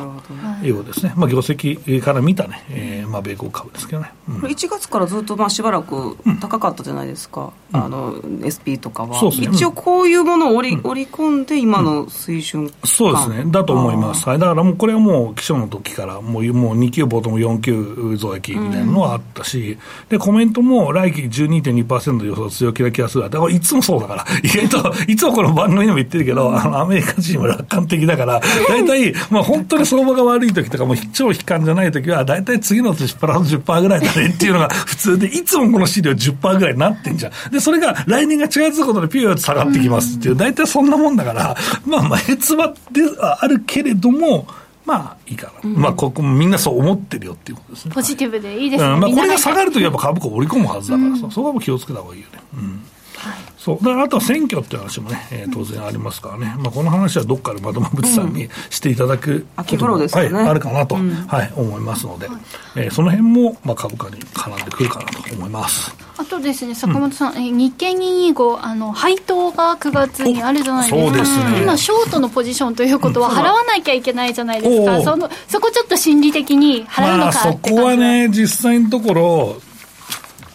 [0.64, 8.14] いうことですね、まあ、業績から見たね、えーまあ、米国株ですけどね、うん、1月からずっとまあしばらく高かったじゃないですか、うん、あの
[8.46, 19.78] SP とかは、ね、一応こういうものを織り,、織り込んで、今の水準、そうですね、だと思います、はい、だからもうこれはもう、基礎の時からもう、もう2級ボトム、4級増益みたいなのはあったし、
[20.10, 37.52] でコメントも来期12.2%予想強気な気がするだからいつもそうだから、意外といつもこの番組でも言ってるけど、あの、アメリカ人は楽観的だから、大体、まあ本当に相場が悪い時とか、もう超悲観じゃない時は、大体次の年プラス10%ぐらいだねっていうのが普通で、いつもこの資料10%ぐらいになってんじゃん。
[37.52, 44.48] で、それが来年が違うことでピューと下がってきますっていう、大体そんなもんだから、まあ前つばであるけれども、
[44.86, 47.94] まあいいかな、うん、まあここもみんなそう思ってるよっていうことですね。
[47.94, 48.94] ポジティブでいいですね。
[48.94, 52.40] うん、まあこれが下がるとやっぱ株価を織り込むはずだからさ、うん、そこはもう気をつけた方がいいよね。
[52.56, 52.82] うん
[53.58, 53.78] そう。
[53.78, 62.38] だからあとは選挙っていう話もね、えー、当然ありますからね、まあ、この話はどっかでまとまぶさんにしていただく秋頃ですね、はい、あるかなと、うん、はい、思いますので、はい、
[62.76, 65.96] えー、その辺も、まあ、株価に絡んでくるかなと思います。
[66.18, 71.10] あとですね坂本さん、うん、日経225あの配当が9月にあるじゃないですか。
[71.10, 71.62] そうですね。
[71.62, 79.62] 今ショートのポジションということは払わなきゃいけないじゃないですか、うん、そのそこちょっと心理的に払うのかって感じ、まあ、そこはね実際のところ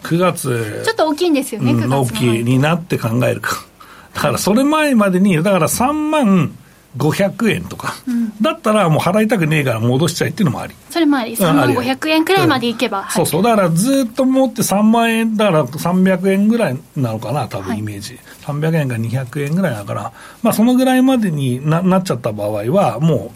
[0.03, 0.81] 9月。
[0.85, 3.65] ちょっと大きいんですよね、うん、大きいになって考えるか。
[4.13, 6.51] だからそれ前までに、だから3万
[6.97, 10.73] 500円とか、うん、だったらもう払いたくねえから戻しちゃいっていうのもあり。
[10.89, 13.01] それもあり、3万500円くらいまでいけば。
[13.01, 13.09] うん。
[13.11, 18.19] そうそう、だからずっと持って3万円、だから300円ぐらいなのかな、多分イメージ。
[18.43, 23.31] はい、300円か200円ぐらいだから、まあそのぐらいまでにななっちゃった場合は、も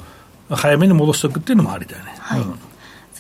[0.50, 2.16] う早めに戻しておくっていうのもありだよね。
[2.18, 2.60] はい、うん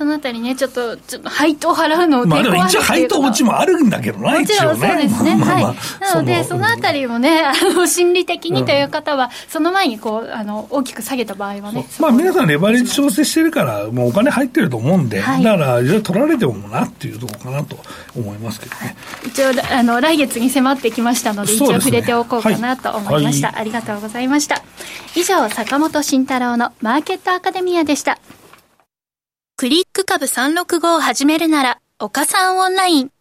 [0.01, 5.35] そのあたりね、ちょっと、ちょっと配当払うのまあでも一応配当落ちもあるんだけどな、もちろんそうですね。
[5.35, 5.63] はい。
[6.01, 11.85] なので、そのあたりもね、あの、心理的にという方は、その前にこう、あの、大きく下げた場合はね。
[11.99, 17.77] まあ皆さんレバレッジ調整してるから、もうお金入ってると思うんで、だから、いろいろ取られてもなっていうところかなと
[18.17, 18.95] 思いますけどね。
[19.23, 23.55] 一応、あの、来月に迫ってきましたので、一応触れておこうかなと思いました。
[23.55, 24.63] ありがとうございました。
[25.13, 28.17] 以上、坂本慎太郎のマーケットアカデミアでした。
[29.61, 33.11] クリック株365を始めるなら、岡さんオンライン。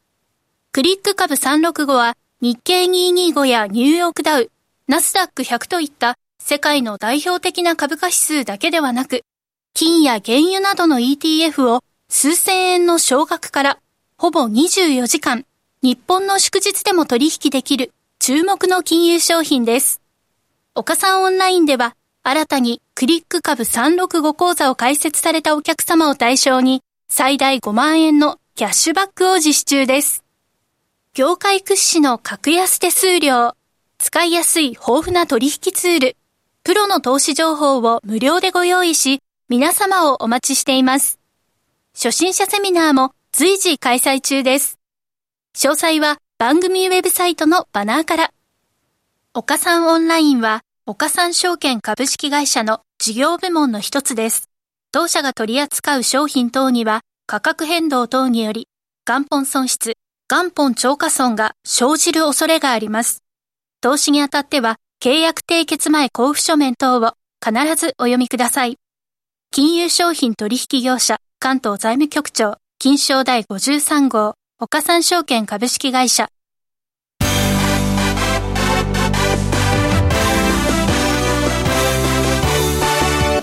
[0.72, 4.50] クリック株365は日経225やニューヨークダウ、
[4.88, 9.20] ナスダック100といった世界の代表的な株価指数だけではなく、
[9.74, 13.79] 金や原油などの ETF を数千円の少額から
[14.16, 15.44] ほぼ24時間、
[15.83, 20.00] 日本の祝日でも取引できる注目の金融商品です。
[20.74, 30.22] 岡さんオンラインでは新たにクリック株365講座を開設されたお客様を対象に最大5万円のキャッシュバックを実施中です。
[31.14, 33.54] 業界屈指の格安手数料、
[33.98, 36.16] 使いやすい豊富な取引ツール、
[36.62, 41.18] プロの投資情報を無料でご用意し、皆様をお待ちしています。
[41.94, 44.78] 初心者セミナーも随時開催中です。
[45.56, 48.30] 詳細は番組ウェブサイトのバナーから。
[49.33, 54.48] 岡さんオンラインは岡三証券株式会社の事業部門の一つです。
[54.90, 58.66] 当社が取り扱う商品等には価格変動等により
[59.07, 59.92] 元本損失、
[60.29, 63.22] 元本超過損が生じる恐れがあります。
[63.81, 68.76] 投資にあたっては契約締結前交付書面等を必ずお読みください。
[69.53, 76.31] 金融商品取引業者関東財務局長金賞第53号岡三証券株式会社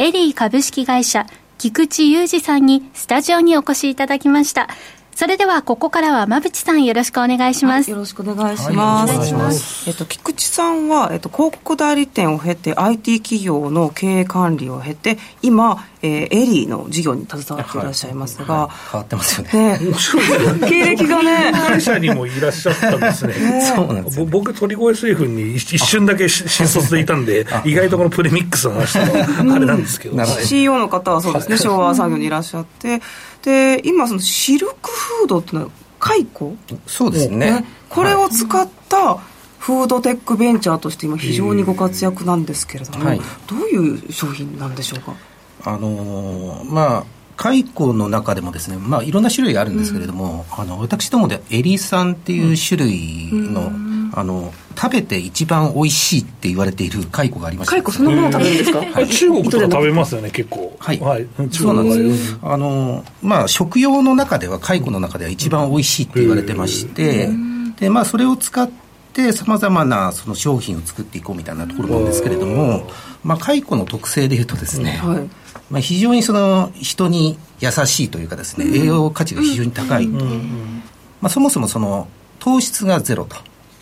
[0.00, 1.26] エリー株式会社、
[1.58, 4.68] 菊池雄二さんにスタジオにお越しいただきました。
[5.18, 23.34] それではここからは馬淵さんよろしくお願いします、はい、よろしくお願いします、はい、えっと菊池さんはえっと広告代理店を経て IT 企業の経営管理を経て今、えー、エリーの事業に携わっていらっしゃいますが、はい、変わってますよね、ね、面白い経歴がね会社にもいらっしゃったんですね
[23.76, 33.00] そうなんです僕鳥越水粉に一瞬だけ新卒でいたんで意外とこのプレミックスの話とかあれなんですけど、CEO の方はそうですね昭和産業にいらっしゃって
[33.48, 36.56] で今そのシルクフードってのは蚕
[36.86, 39.16] そうですね、ね、これを使った
[39.58, 45.14] フードテックベンチャーとして今非常にご活躍なんですけれども、はい、どういう商品なんでしょうか？
[45.64, 47.04] あのー、まあ
[47.38, 57.76] 蚕の中でもですね、まあ、いろんな種類があるんですけれども、うん、あの私どもでエリ酸っていう種類の、うん、あの食べて一番美味しいって言われている蚕がありまして。
[57.76, 60.76] 蚕そのもの食べるんですか、はい、中国とか食べますよね結構。
[60.78, 62.38] はい、はい、そうなんです。
[62.42, 67.30] あのまあ食用の中では蚕の中では一番美味しいって言われてまして。
[67.78, 68.68] でまあそれを使っ
[69.12, 72.88] てさまざまなその商品を作っていこうみたいなところなんですけれども、
[73.22, 75.28] まあ、蚕の特性でいうとですね、はい。
[75.70, 80.22] まあ、非常にその人に優しいというかですね、栄養価値が非常に高い、ま
[81.24, 83.36] あ、そもそもその糖質がゼロと。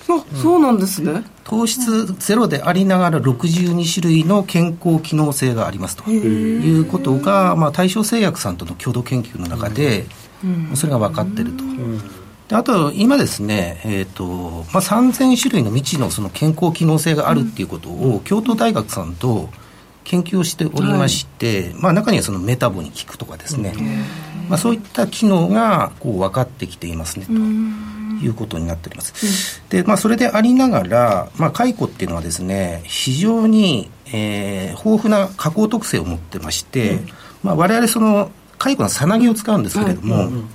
[0.08, 1.24] あそうなんですね。
[1.44, 6.08] 糖質ゼロでありながら62種類の健康機能性がありますと。
[6.10, 10.06] いうことが、まあ、大正製薬さんとの共同研究の中で、
[10.74, 11.64] それが分かってると。
[12.48, 19.48] であと今ですね、えーとまあ、3000種類の未知のその健康機能性があるっていうことを、京都大学さんと
[20.04, 23.74] 研究をしておりまして、はい、まあ、中にはそのメタボに効くとかですね、
[24.48, 27.32] まあ、そういった機能がこう分かってきていますねと。
[28.22, 29.62] いうことになっております。
[29.68, 37.08] で、まあ、それでありながら、まあ、蚕っていうのはですね、非常に、えー、豊富な加工特性を持ってまして、うん、
[37.42, 40.48] まあ、我々その、蚕のさなぎを使うんですけれども、うんうん、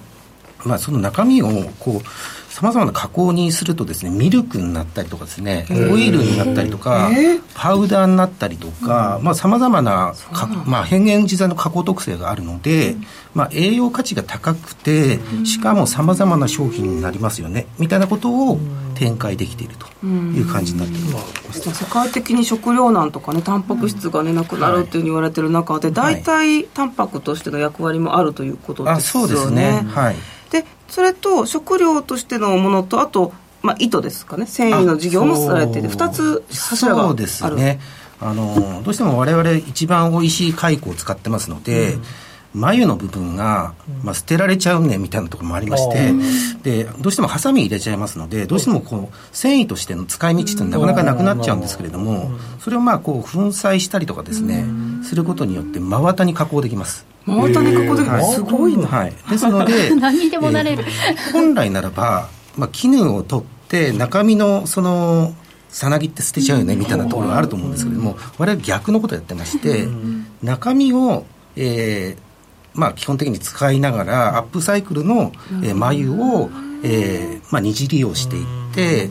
[0.65, 2.08] まあ、その中身を、こう、
[2.62, 7.10] さまざまな加工にするとですねミルクになったりとかですねオイルになったりとか
[7.56, 10.13] パウダーになったりとかさまざ、まな
[10.67, 12.95] まあ、変幻自在の加工特性があるので、
[13.34, 18.60] まあ、栄養価値が高くてしかもさまざまな商品になりますよねみたいなことを
[18.93, 21.19] 展開できているという感じになっていま
[21.52, 29.28] す、世界的に食糧難とかねタンパク質がねなくなるっていうふうに言われてる中で、大体タンパクとしての役割もあるということですよね。
[29.30, 29.84] そうですね。
[29.89, 30.15] はい。
[30.15, 30.21] で
[30.91, 34.45] それと食料としてのものとあと、まあ、糸ですかね。
[34.45, 37.80] 繊維の事業もされていて2つ柱があるそうですね。
[38.19, 42.04] あのどうしても我々一番おいしい蚕を使ってますので、うん
[42.54, 46.14] 眉の部分が、まあ、捨てられちゃうねみたいなところもありまして、
[46.64, 54.66] でどうしてもハサミ入れちゃいますのでどうしてもこう繊維としての使い道ってなかなかなくなっちゃうんですけれどもそれをまあこう粉砕したりとかですね
[55.04, 57.06] することによって真綿に加工できます。
[57.26, 58.42] 真綿に加工できます、す。
[58.42, 65.34] ごいな、はい、 ですので何にでもなれる、えー、本来ならば、まあ、絹を取って中身のその
[65.70, 69.88] さなぎって捨てちゃうよねみたいなところがあると思うんですけれども我々逆のことやってまして
[70.44, 72.31] 中身を、えー、
[72.74, 75.32] まあ、基本的に使いながらアップサイクルの、
[75.64, 76.50] えー、眉を、
[76.84, 79.10] えーまあ、二次利用していって、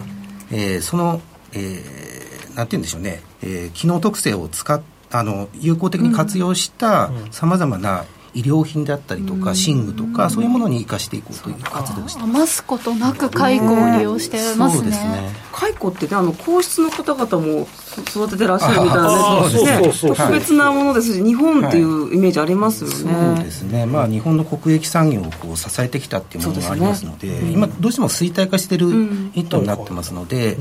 [0.50, 1.20] えー、その、
[1.52, 4.80] えー、なんて言うんでしょうね、えー、機能特性を使っ
[5.12, 12.64] あの有効的に活用したさまざまな医療品であったりとか寝具とかそういうものに生かしていこうという活動をして余す。
[12.64, 15.30] ことなく蚕を利用してますね。
[15.52, 17.66] 蚕、ってねあの皇室の方々も
[18.08, 19.92] 育ててらっしゃるみたいなね。
[19.92, 23.86] 特別なものですし日本っていうイメージありますよね、そうですね。
[23.86, 28.88] まあ日本の国益産業をこう支えてきたっていうものがありますので、ね、今どうしても衰退化してる
[29.34, 30.56] 一途になってますので、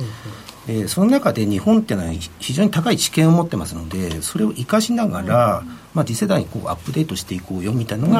[0.72, 5.64] えー、その中で日本っていうのは非常に高い知見を持ってますのでそれを生かしながら、
[5.96, 8.14] まあ、次世代にこうアップデートしていこうよみたいなの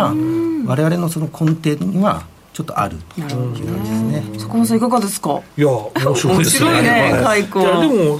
[0.66, 4.24] が我々のその根底にはちょっとあるという感じですね。
[4.40, 5.42] 坂本さんいかがですか？
[5.56, 6.82] いや面白いですね。
[6.82, 8.20] ねいやでも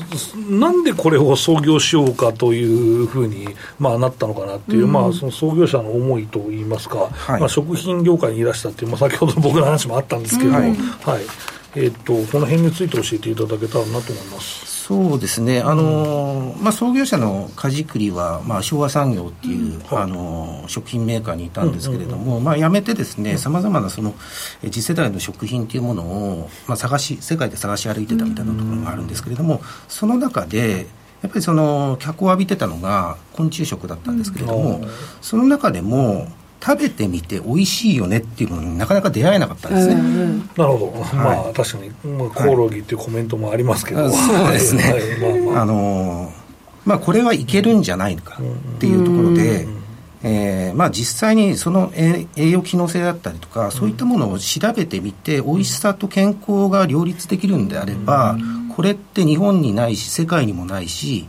[0.60, 3.48] なんでこれを創業しようかというふうに
[3.80, 10.76] まあなったのかなっていう、うん、まあその創業者の思いといいますか、はい、まあ食品業界にいらしたっていうまあ先ほど僕の話もあったんですけど、うん、はい。
[11.76, 14.80] えーと、この辺について教えていただけたらなと思います。
[14.90, 24.16] そうですね、あのまあ、創業者の梶栗は、まあ、昭和産業っていう、うん、あの食品メーカーにいたんですけれども、うんうんうん、まあ、辞めてですねさまざまなその
[24.64, 30.88] 次世代の食品っていうものを、まあ、探し世界で探し歩いてたみたいなところがあるんですけれども、その中で
[31.22, 34.82] やっぱりその脚を浴びてたのが昆虫食だったんですけれども、
[35.22, 36.32] その中でも
[36.62, 39.96] 食べてみて美味しいよねっていうのになかなか出会えなかったんですね、
[40.58, 44.84] なるほど、まあ確かに、まあ、コオロギっていうコメントもありますけど、あそうですね。
[44.84, 45.44] はい。
[45.46, 45.62] まあまあ。
[45.64, 46.40] あのー
[46.86, 49.68] まあこれはいけるんじゃないのかっていうところで、
[50.24, 58.38] えーまあ、実際にそのえー栄養機能性だったりとか、そういったものを調べてみて、美味しさと健康が両立できるんであれば、
[58.76, 61.28] これって日本にないし、世界にもないし、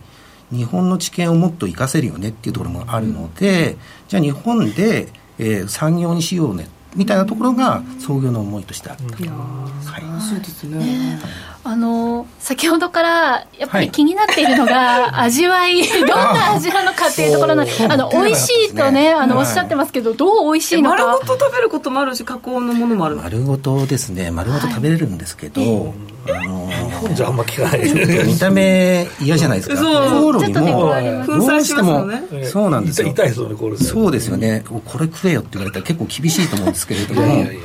[0.51, 3.77] 日本の知見をもっと活かせるよねっていうところもあるので、
[4.09, 5.09] じゃあ日本で、
[5.41, 9.17] えー産業にしようねみたいなところが創業の思いとしてあった。
[9.17, 9.23] と。
[9.23, 9.27] い。
[9.27, 11.19] やーはいそうですね。
[11.65, 12.20] あの
[12.51, 13.87] 先ほどからやっぱはい。
[13.87, 19.47] り気になっているのが、 味わいどんな味なのかっていうところなんでそうあの美味しいとねあのはい。
[19.47, 20.97] おっしゃってますけどどう美味しいのか。
[20.97, 28.27] 丸ごと食べることもあるし加工のものもある丸ごとですね、丸ごと食べれるんですけど、あのー日本じゃあんま聞かない。
[28.27, 29.77] 見た目嫌じゃないですか。
[29.77, 30.11] そう。
[30.11, 30.73] コオロギちょっとね。
[30.73, 32.47] も粉砕しますね。
[32.47, 33.09] そうなんですよ。
[33.09, 33.57] 痛いですよね。
[33.77, 34.65] そうですよね。
[34.67, 37.61] これ食えよって言われたら結構厳しいと思うんですけれども、いやいやいや。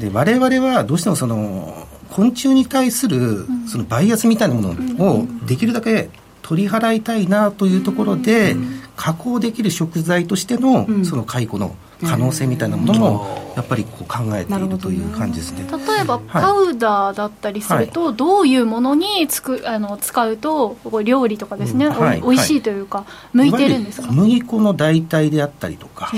[0.00, 6.10] で我々はどうしてもその昆虫に対するそのバイアスみたいなものをできるだけ
[6.42, 8.56] 取り払いたいなというところで、
[8.96, 15.66] 加工できる食材としてのその解雇の可能性みたいなものもやっぱりこう考えているという感じですね。
[15.66, 21.92] 例えばパウダーだったりすると、どういうものにつくあの使うと料理とかですね、うん。
[21.92, 22.20] はい。
[22.22, 22.36] おい。
[22.36, 24.08] 美味しいというか、向いてるんですか？
[24.08, 26.12] 小麦粉の代替であったりとか、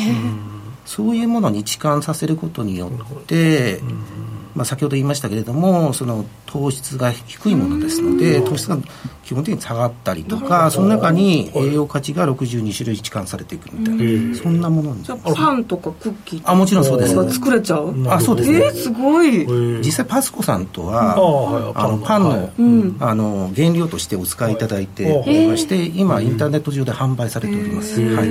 [0.84, 3.80] そういうものに置換させることによって、
[4.58, 8.76] まあ、先ほど言いましたけれどもその糖質が低いものですので糖質が
[9.22, 17.14] 基本的に下がったりとかその中に栄養価値が62種類置換されていくみたいな、そんなものにじゃあパンとかクッキーあもちろんそうです。
[17.14, 17.94] が作れちゃう。
[18.08, 18.58] あそうですね。
[18.58, 19.46] えー、すごい。
[19.84, 21.12] 実際パスコさんとは
[21.74, 21.98] あの。
[21.98, 22.50] パンの,、はい。
[23.00, 28.28] あの原料としてお使いいただいておりまして、今インターネット上で販売されております、はい。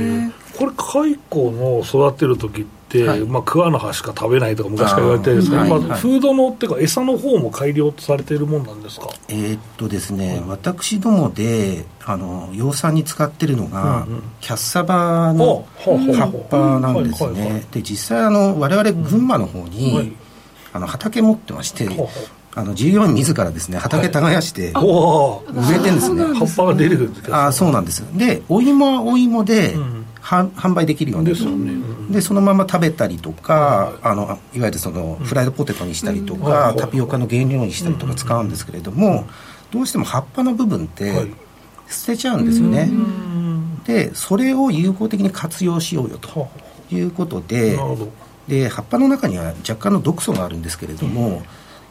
[0.57, 2.76] これ蚕の育てる時って、
[3.07, 3.19] はい。
[3.21, 9.09] まあ、桑の葉しか食べないとか昔から言われてるんですけど、まあフードのっていうか餌の方も改良されているもんなんですか？
[9.27, 14.23] えーっとですね、私どもであの養蚕に使ってるのが、うんうん。
[14.39, 17.65] キャッサバの葉っぱなんですね。
[17.71, 20.11] で実際あの我々群馬の方に、はい。
[20.73, 22.07] あの畑持ってまして、はあは
[22.55, 28.03] あの従業員自らですね畑耕しておお植えてるんですね、葉っぱが出てくるんですけどあそうなんです。
[28.17, 29.81] でお芋はお芋で、ん。
[29.81, 29.96] は
[30.27, 36.77] 販売できるようにですよね、うんでそのまま食べたりとか、あのいわゆるそのフライドポテトにしたりとか、うん。
[36.77, 39.27] タピオカの原料にしたりとか使うんですけれども、
[39.71, 41.33] どうしても葉っぱの部分ってはい。
[41.89, 43.83] 捨てちゃうんですよね、うん。
[43.85, 46.47] でそれを有効的に活用しようよとは
[46.91, 47.77] いうことあで
[48.47, 51.43] で葉っぱの中には若干の毒素があるんですけれども、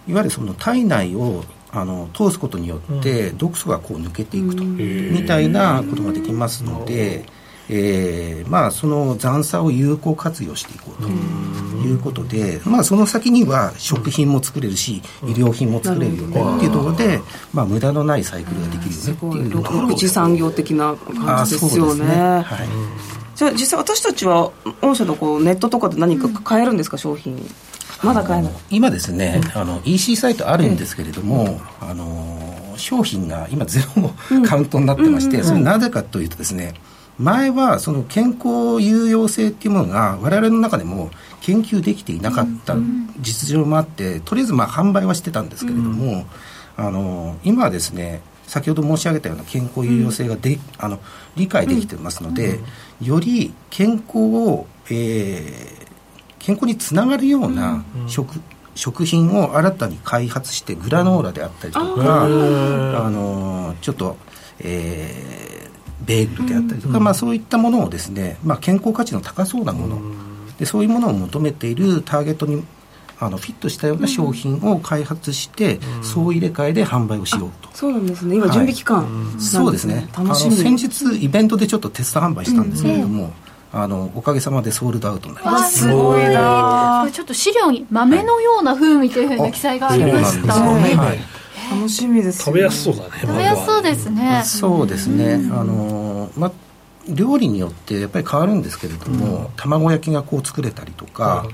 [0.09, 7.27] いわゆるその体内をあの通すことによって毒素がこう抜けていくと、みたいなことができますので、
[7.69, 17.21] えーまあ、その残差を有効活用していこうということで、まあ、その先には食品も作れるし、医療品も作れるよねっていうところで、
[17.53, 22.05] まあ、無駄のないサイクルができるよねっていうところ産業的な感じですよね。
[22.05, 22.69] はい。
[23.35, 24.51] じゃあ実際私たちは
[24.81, 26.97] 御社のこうネットとかで何か買えるんですか？
[26.97, 27.37] 商品。
[28.03, 28.53] まだ買えない。
[28.71, 34.15] 今ですね、あの EC サイトあるんですけれども、あの商品が今ゼロの
[34.47, 36.75] カウントになってまして、それなぜかというとですね
[37.19, 41.11] 前はその健康有用性っていうものが我々の中でも
[41.41, 42.77] 研究できていなかった
[43.21, 46.27] 実情もあってとりあえずまあ販売はしてたんですけれども、
[46.77, 51.01] あの今はですね先ほど申し上げたような健康有用性がで、あの
[51.37, 52.61] 理解できてますので、
[53.03, 55.87] より健康を、えー
[56.39, 58.41] 健康につながるような食,、
[58.77, 64.17] 食品を新たに開発してグラノーラであったりとか、あのちょっと、
[64.61, 65.66] えー
[66.05, 70.01] ベーグルであったりとか、まあ、そういったものをですね、まあ、健康価値の高そうなもの、
[70.59, 72.65] でそういうものを求めているターゲットに
[73.19, 77.71] あのフィットしたような商品を開発して、総入れ替えで販売をしようと。
[77.73, 78.37] そうなんですね。
[78.37, 79.03] 今準備期間。
[79.03, 79.35] なん。
[79.35, 80.09] ですねそうですね。
[80.17, 80.57] 楽しみ。
[80.57, 83.33] 先日イベントでちょっとテスト販売したんですけれども、
[83.73, 86.99] あのおかげさまでソールドアウトになりまあすすごいな。
[87.03, 91.09] これちょっと資料に豆のような風味というふうな記載がありました、そうなんですよね。
[91.09, 91.19] はい
[91.71, 94.43] 楽しみです食べやすそうだね食べやすそうですね。
[94.45, 96.53] そうですね、あのま
[97.09, 101.47] 料理によってやっぱり変わるんですけれども、卵焼きがこう作れたりとか、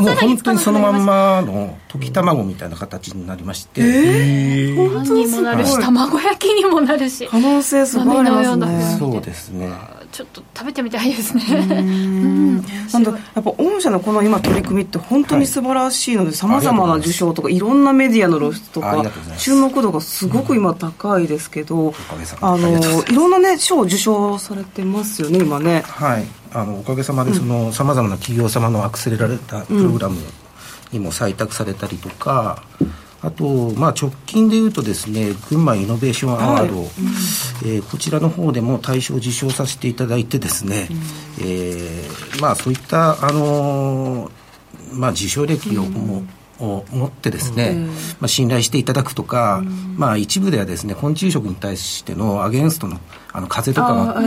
[0.00, 8.96] もう本当にそのまんまの溶き卵みたいな形になりまして、パンにもなるし卵焼きにもなるし可能性すごいあります豆のようなね。
[8.98, 9.70] そうですね。
[10.10, 11.42] ちょっと食べてみたいですね。
[12.92, 19.04] なんだやっぱ御社のこの今取り組みって本当に素晴らしいのでさまざまな受賞とかいろんなメディアの露出とか
[19.36, 25.82] 注目度がすごく今高いですけどかげさまあのいろんなね賞を受賞されてますよね今ね。
[25.86, 30.16] はいあのおかげさまでさまざまな企業様のアクセレられたプログラム
[30.92, 32.62] にも採択されたりとか、
[33.20, 36.86] あと、まあ、直近でいうとですね群馬イノベーションアワード、はい、
[37.64, 40.96] えー、こちらの方でも大賞を受賞させていただいてですね、うん、
[41.40, 44.30] えー、まあ、そういった、あのー、
[44.92, 46.30] まあ、受賞歴をも、うん
[46.60, 47.92] を持ってですね、うん、ま
[48.22, 52.98] あ、信頼していただくとか、うん、まあ、一部ではですね昆虫食に対してのアゲンストの
[53.32, 54.20] あの風とかが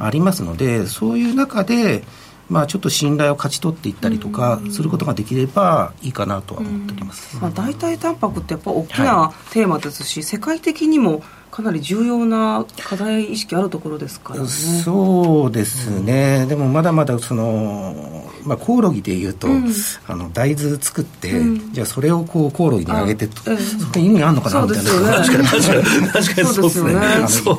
[0.00, 2.02] ありますので、そういう中で
[2.48, 11.22] まあ、ちょっと信頼を勝ち取っていったりとかすることができればいいかなとは思っております、まあ、代替タンパクってやっぱ大きなテーマですし、はい、世界的にも
[11.56, 14.46] かなり重要な課題意識あるところですからね。
[14.46, 19.72] そうですね、うん、でもまだまだその、まあ、コオロギでいうと、うん、
[20.06, 23.48] あの大豆作って、うん、じゃあそれをこうコオロギにあげてと、そ
[23.94, 25.48] れ意味あるのかなみたいな、ね、確かに。
[25.48, 26.08] 確かに。
[26.08, 26.92] 確かにそうですね。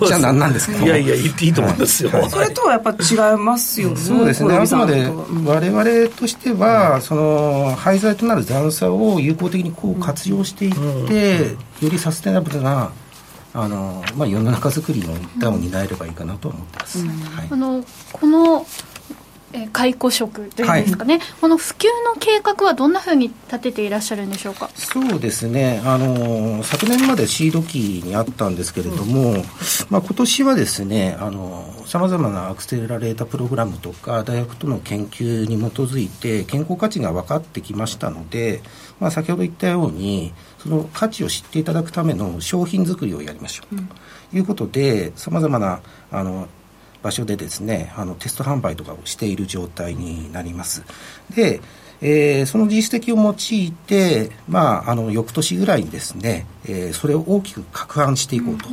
[0.06, 0.86] じゃあ何なんですか？
[0.86, 3.96] いやいや言っていいと思いますよ、はい、それとはやっぱ違いますよね。
[3.96, 4.56] そうですね。
[4.56, 5.10] あくまで
[5.44, 12.92] 我々としては、その廃材となる残渣を有効的にこう活用していって、よりサステナブルな
[13.60, 17.08] あのまあ、世の中づくりの一端を担えればいいかなと思ってます、うん。
[17.08, 17.84] はい、あの
[18.14, 18.66] この
[19.54, 24.70] え解雇職というんですかね、はい、この普及の計画はどんなふうに立てていらっしゃるんでしょうか？
[24.76, 25.82] そうですね。
[25.86, 29.44] あの昨年までシード期にあったんですけれども、うん、
[29.90, 31.18] まあ、今年はですね
[31.86, 38.62] さまざまなアクセラレータプログラムとか大学との研究に基づいて健康価値が分かってきましたので、
[39.00, 40.34] まあ、先ほど言ったように
[40.68, 45.80] その価値を知っていただくための商品作りをやりましょうということでさまざまな
[46.12, 46.50] あの
[47.02, 50.84] 場所でですねあのテスト販売とかをしている状態になります。
[51.34, 51.62] で、
[52.02, 58.68] えー、その実績を用いて、まあ、あの翌年ぐらいにですね、えー、それを大きく拡販していこうと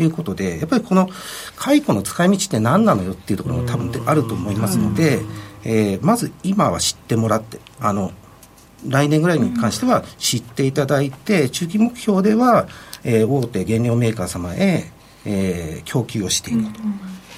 [0.00, 1.08] いうことでやっぱりこの
[1.56, 5.20] 解雇の使い道って何なのよっていうところも多分あると思いますので、
[5.64, 8.12] えー、まず今は知ってもらってあの
[8.86, 12.68] 来年ぐらいに関しては知っていただいて、中期目標では、
[13.04, 14.90] えー、大手原料メーカー様へ、
[15.24, 16.80] えー、供給をしていくと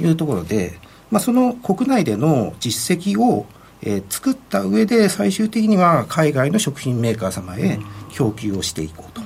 [0.03, 0.79] いうところで、
[1.11, 3.47] まあ、その国内での実績を、
[3.83, 7.79] えー、作った上で最終的には海外の食品メーカー様へ
[8.13, 9.23] 供給をしていこうと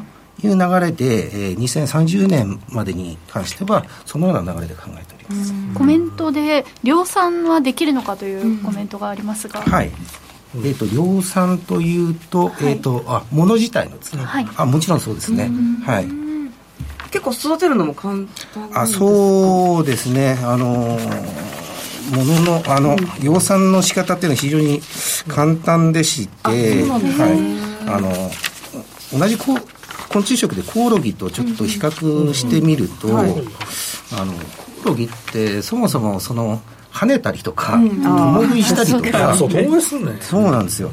[0.46, 5.52] いう流れで、えー、2030年までに関してはそのような流れで考えております。
[5.74, 9.90] コメントで量産はできるのかというコメントがありますが、はい
[10.57, 15.50] えーと、量産というと,、えーと、あ物自体のですね、はい、あもちろんそうですね。
[15.84, 16.07] はい。
[17.11, 20.38] 結構育てるのも簡単あそうですね。
[20.42, 20.98] あの
[22.12, 24.80] もののあの、量産の仕方っていうのは非常に
[25.28, 27.64] 簡単でして、はい。
[27.88, 28.11] あの
[29.18, 29.59] 同じこ
[30.09, 33.34] 昆虫食でコオロギとちょっと比較してみると、あの
[34.82, 36.61] コオロギってそもそもその
[36.95, 39.34] 跳ねたりとか、共食いしたりとか、
[40.20, 40.92] そうなんですよ。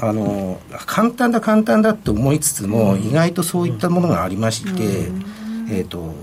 [0.00, 5.10] あの簡単だ簡単だって思いつつも、意外とそういったものがありまして、
[5.70, 6.14] えっ、と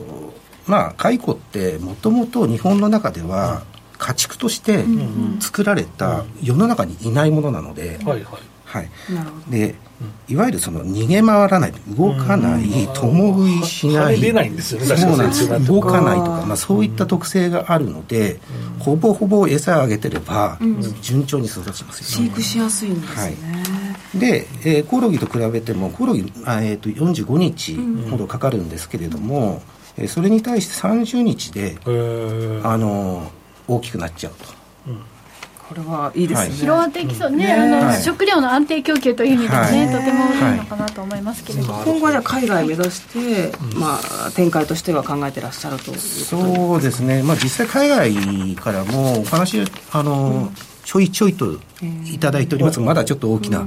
[0.65, 3.63] まあ蚕ってもともと日本の中では
[3.97, 4.85] 家畜として
[5.41, 8.89] 作られた世の中にいないものなので、はいはいはい、
[9.49, 9.75] で
[10.27, 14.19] いわゆるその逃げ回らない動かない共食いしない。
[14.21, 15.49] 出ないんですよねそうなんです。
[15.49, 18.39] よ動かないとか、まあ、そういった特性があるので、
[18.77, 20.59] ほぼほぼ餌をあげてれば、
[21.01, 23.29] 順調に育ちますよ、ね、飼育しやすいんですね、は
[24.17, 24.19] い。
[24.19, 27.75] で、えー、コオロギと比べてもコオロギ、あえーと、45日
[28.09, 29.63] ほどかかるんですけれども、
[29.97, 31.77] うん、えー、それに対して30日で、
[32.63, 33.31] あの
[33.67, 34.59] 大きくなっちゃうと。
[35.69, 37.29] これはいいですね、広がっていきそう。
[37.29, 49.61] ね、ねあの、はい、食料の安定供給という意味でもね、はい、とてもいいのかなと思いますけれども、はい、今後は海外目指して、まあ、展開としては考えてらっしゃるとそうですね、まあ、実際海外からもお話
[49.91, 50.49] あの、うん、
[50.83, 51.59] ちょいちょいと
[52.11, 52.79] いただいております。
[52.79, 53.59] まだちょっと大きな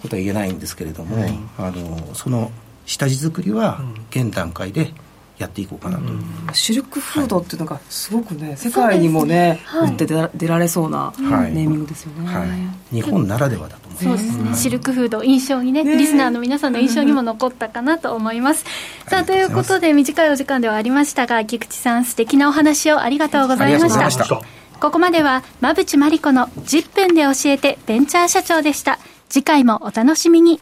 [0.00, 1.26] ことは言えないんですけれども、
[1.58, 2.52] あのその
[2.86, 4.94] 下地作りは現段階で、
[5.38, 12.48] やっていこうかなと、うん、シルクフードっていうのがすごくね、はい、世界にもね、売って出られそうなネーミングですよね、はい。
[12.48, 12.58] はい、
[12.92, 18.64] 日本ならではだと思いますそうですね、シルクフード印象にね、ね、リスナーの皆さんの印象にも残ったかなと思います、
[19.08, 24.40] さあということで短いお時間ではありましたが菊池さん素敵なお話をありがとうございました。
[24.80, 28.98] ここまでは馬淵真理子の10分で教えてベンチャー社長でした。
[29.28, 30.60] 次回もお楽しみに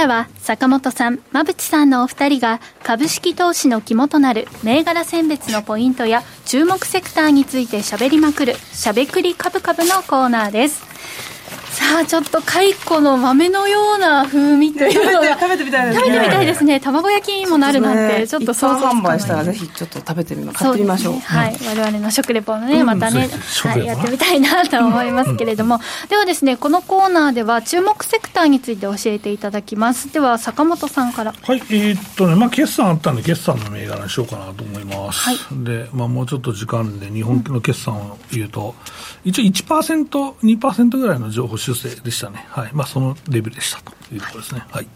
[0.00, 11.59] からは坂本さん、馬淵さんのお二人が株式投資の肝となる銘柄選別のポイントや注目セクターについて喋りまくるしゃべくり株株のコーナーです。
[11.70, 16.04] さあちょっと蚕の豆のような風味というのが食べてみたいですね。
[16.04, 16.80] 食べてみたいですね。
[16.80, 23.28] 卵焼きにもなるなんてちょっと想像販売したらぜひちょっと食べてみま買ってみましょう、ね、はい、我々の食レポのねまたね、
[23.62, 25.80] はい、やってみたいなと思いますけれども。
[26.08, 30.12] ではですねこのコーナーでは注目セクターについて教えていただきます。
[30.12, 31.32] では坂本さんから。
[31.32, 31.62] はい。
[31.70, 38.74] えー、っとねまあ決算あったんで決算の銘柄にしようかなと思います、はい、でまあもうちょっと時間で日本の決算を言うと、
[39.24, 42.44] うん、一応 1%2% ぐらいの情報修正でしたね。
[42.48, 42.70] はい。
[42.72, 44.64] まあ、そのレベルでしたということですね。
[44.70, 44.88] はい。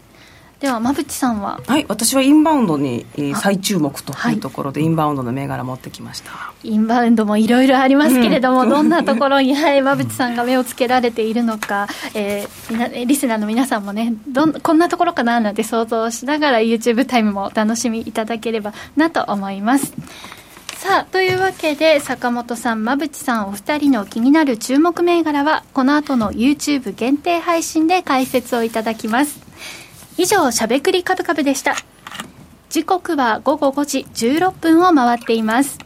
[0.59, 1.59] では馬淵さんは？
[1.67, 1.85] はい。
[1.89, 3.05] 私はインバウンドに
[3.35, 6.31] 再注目というところで、インバウンドの銘柄持ってきました。
[6.63, 19.93] インバウンドもいろいろありますけれども、うん、どんなところに、はい、馬淵さんが目をつけられているのか、えー、リスナーの皆さんもねどんこんなところかななんて想像しながら YouTube タイムもお楽しみいただければなと思います
[20.85, 29.39] さあというわけで坂本さん馬淵さんお二人の気になる注目銘柄はこの後の YouTube 限定配信で解説をいただきます。
[30.15, 31.73] 以上しゃべくりカブカブでした。
[32.69, 35.79] 時刻は午後5時16分を回っています。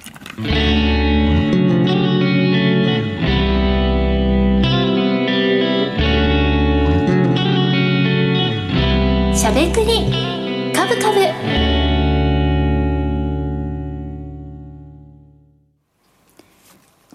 [9.33, 11.68] しゃべくりカブカブ。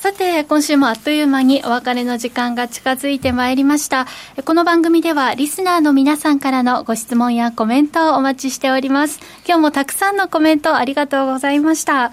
[0.00, 4.06] さて、今週もあっという間にお別れの時間が近づいてまいりました。
[4.44, 9.18] この番組ではリスナーの皆さんからのご質問やコメントをお待ちしております。
[9.44, 12.12] 今日もたくさんのコメントありがとうございました。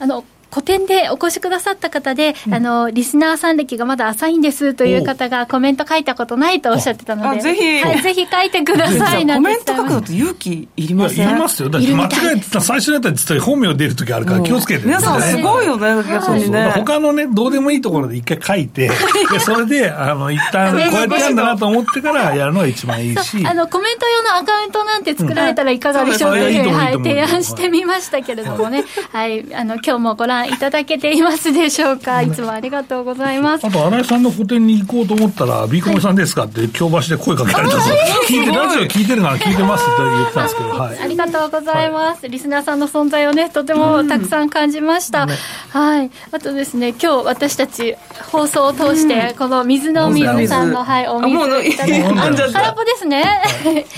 [0.00, 0.22] あの、
[0.54, 11.70] 個展でお越しくださった方で、うん、あの、リスナーさん歴がまだ浅いんですという方がコメント書いたことないとおっしゃってたので、ぜひ、はい、ぜひ書いてくださいコメント書くのって勇気いりませんいりますよ。
[11.70, 16.50] だって間違えてた、最初のやったら実は本名出る時あるから気をつけて、ね、皆さんすごいよね、そうそう。
[16.50, 16.70] ね。
[16.76, 18.88] 他のね、どうでもいいところで一回書いて、
[19.32, 23.44] でそれで、あの、一旦 こうやってやるんだなと思ってからやるのが一番いいし。
[23.44, 32.22] あの、コメント用のアカウントなんて作られたらいかがでしょうという、はい、提案してみましたけれどもね、はい、あの、今日もご覧いただけていますでしょうか？
[32.22, 33.66] いつもありがとうございます。
[33.66, 36.44] あと、新井さんの個展に行こうと思ったら、ビーコメさんですか？
[36.44, 40.98] って京橋で声かけられたそう聞いて、ラジオ聞いてるなら聞いてますって言ってたんですけど、はい。
[40.98, 42.28] ありがとうございます。
[42.28, 45.26] リスナーさんの存在をね、とてもたくさん感じました。
[45.70, 46.10] はい。
[46.32, 47.96] あとですね、今日私たち
[48.30, 53.24] 放送を通して、この水の水さんの、はい、お水いただいて、空っぽですね。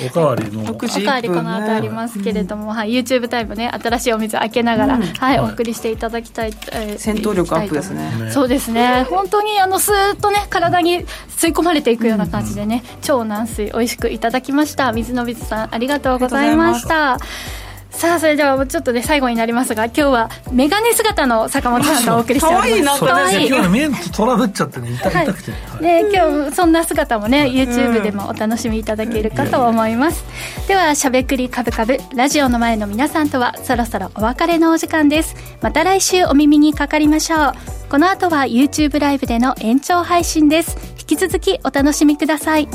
[0.06, 0.62] おかわりの。
[0.70, 6.52] おかわりこの後ありますけれども、はい、YouTube タイムね、新しいお水開けながら、はい、お送りしていただきたい。
[6.98, 8.30] 戦闘力アップですね。
[8.30, 9.06] そうですね。
[9.10, 11.04] 本当にあのスーッとね体に
[11.36, 14.92] 吸い込まれていくような感じでね、超軟水美味しくいただきました。
[14.92, 17.18] 水野水さんありがとうございました
[17.96, 23.00] さあそれではちょっとね最後になりますが今日は眼鏡姿の坂本さんがお送りしております。
[23.00, 23.48] かわいい。
[23.48, 30.24] 今日目トラブっちゃってね痛痛くて、はい、で今日そんな姿もね YouTube でもお楽しみいただけるかと思います、
[30.68, 35.34] ではしゃべくりカブカブラジオの前の皆さんとはそろそろお別れのお時間です。
[35.62, 37.52] また来週お耳にかかりましょう。
[37.88, 40.76] この後は YouTube ライブでの延長配信です。
[41.08, 42.68] 引き続きお楽しみください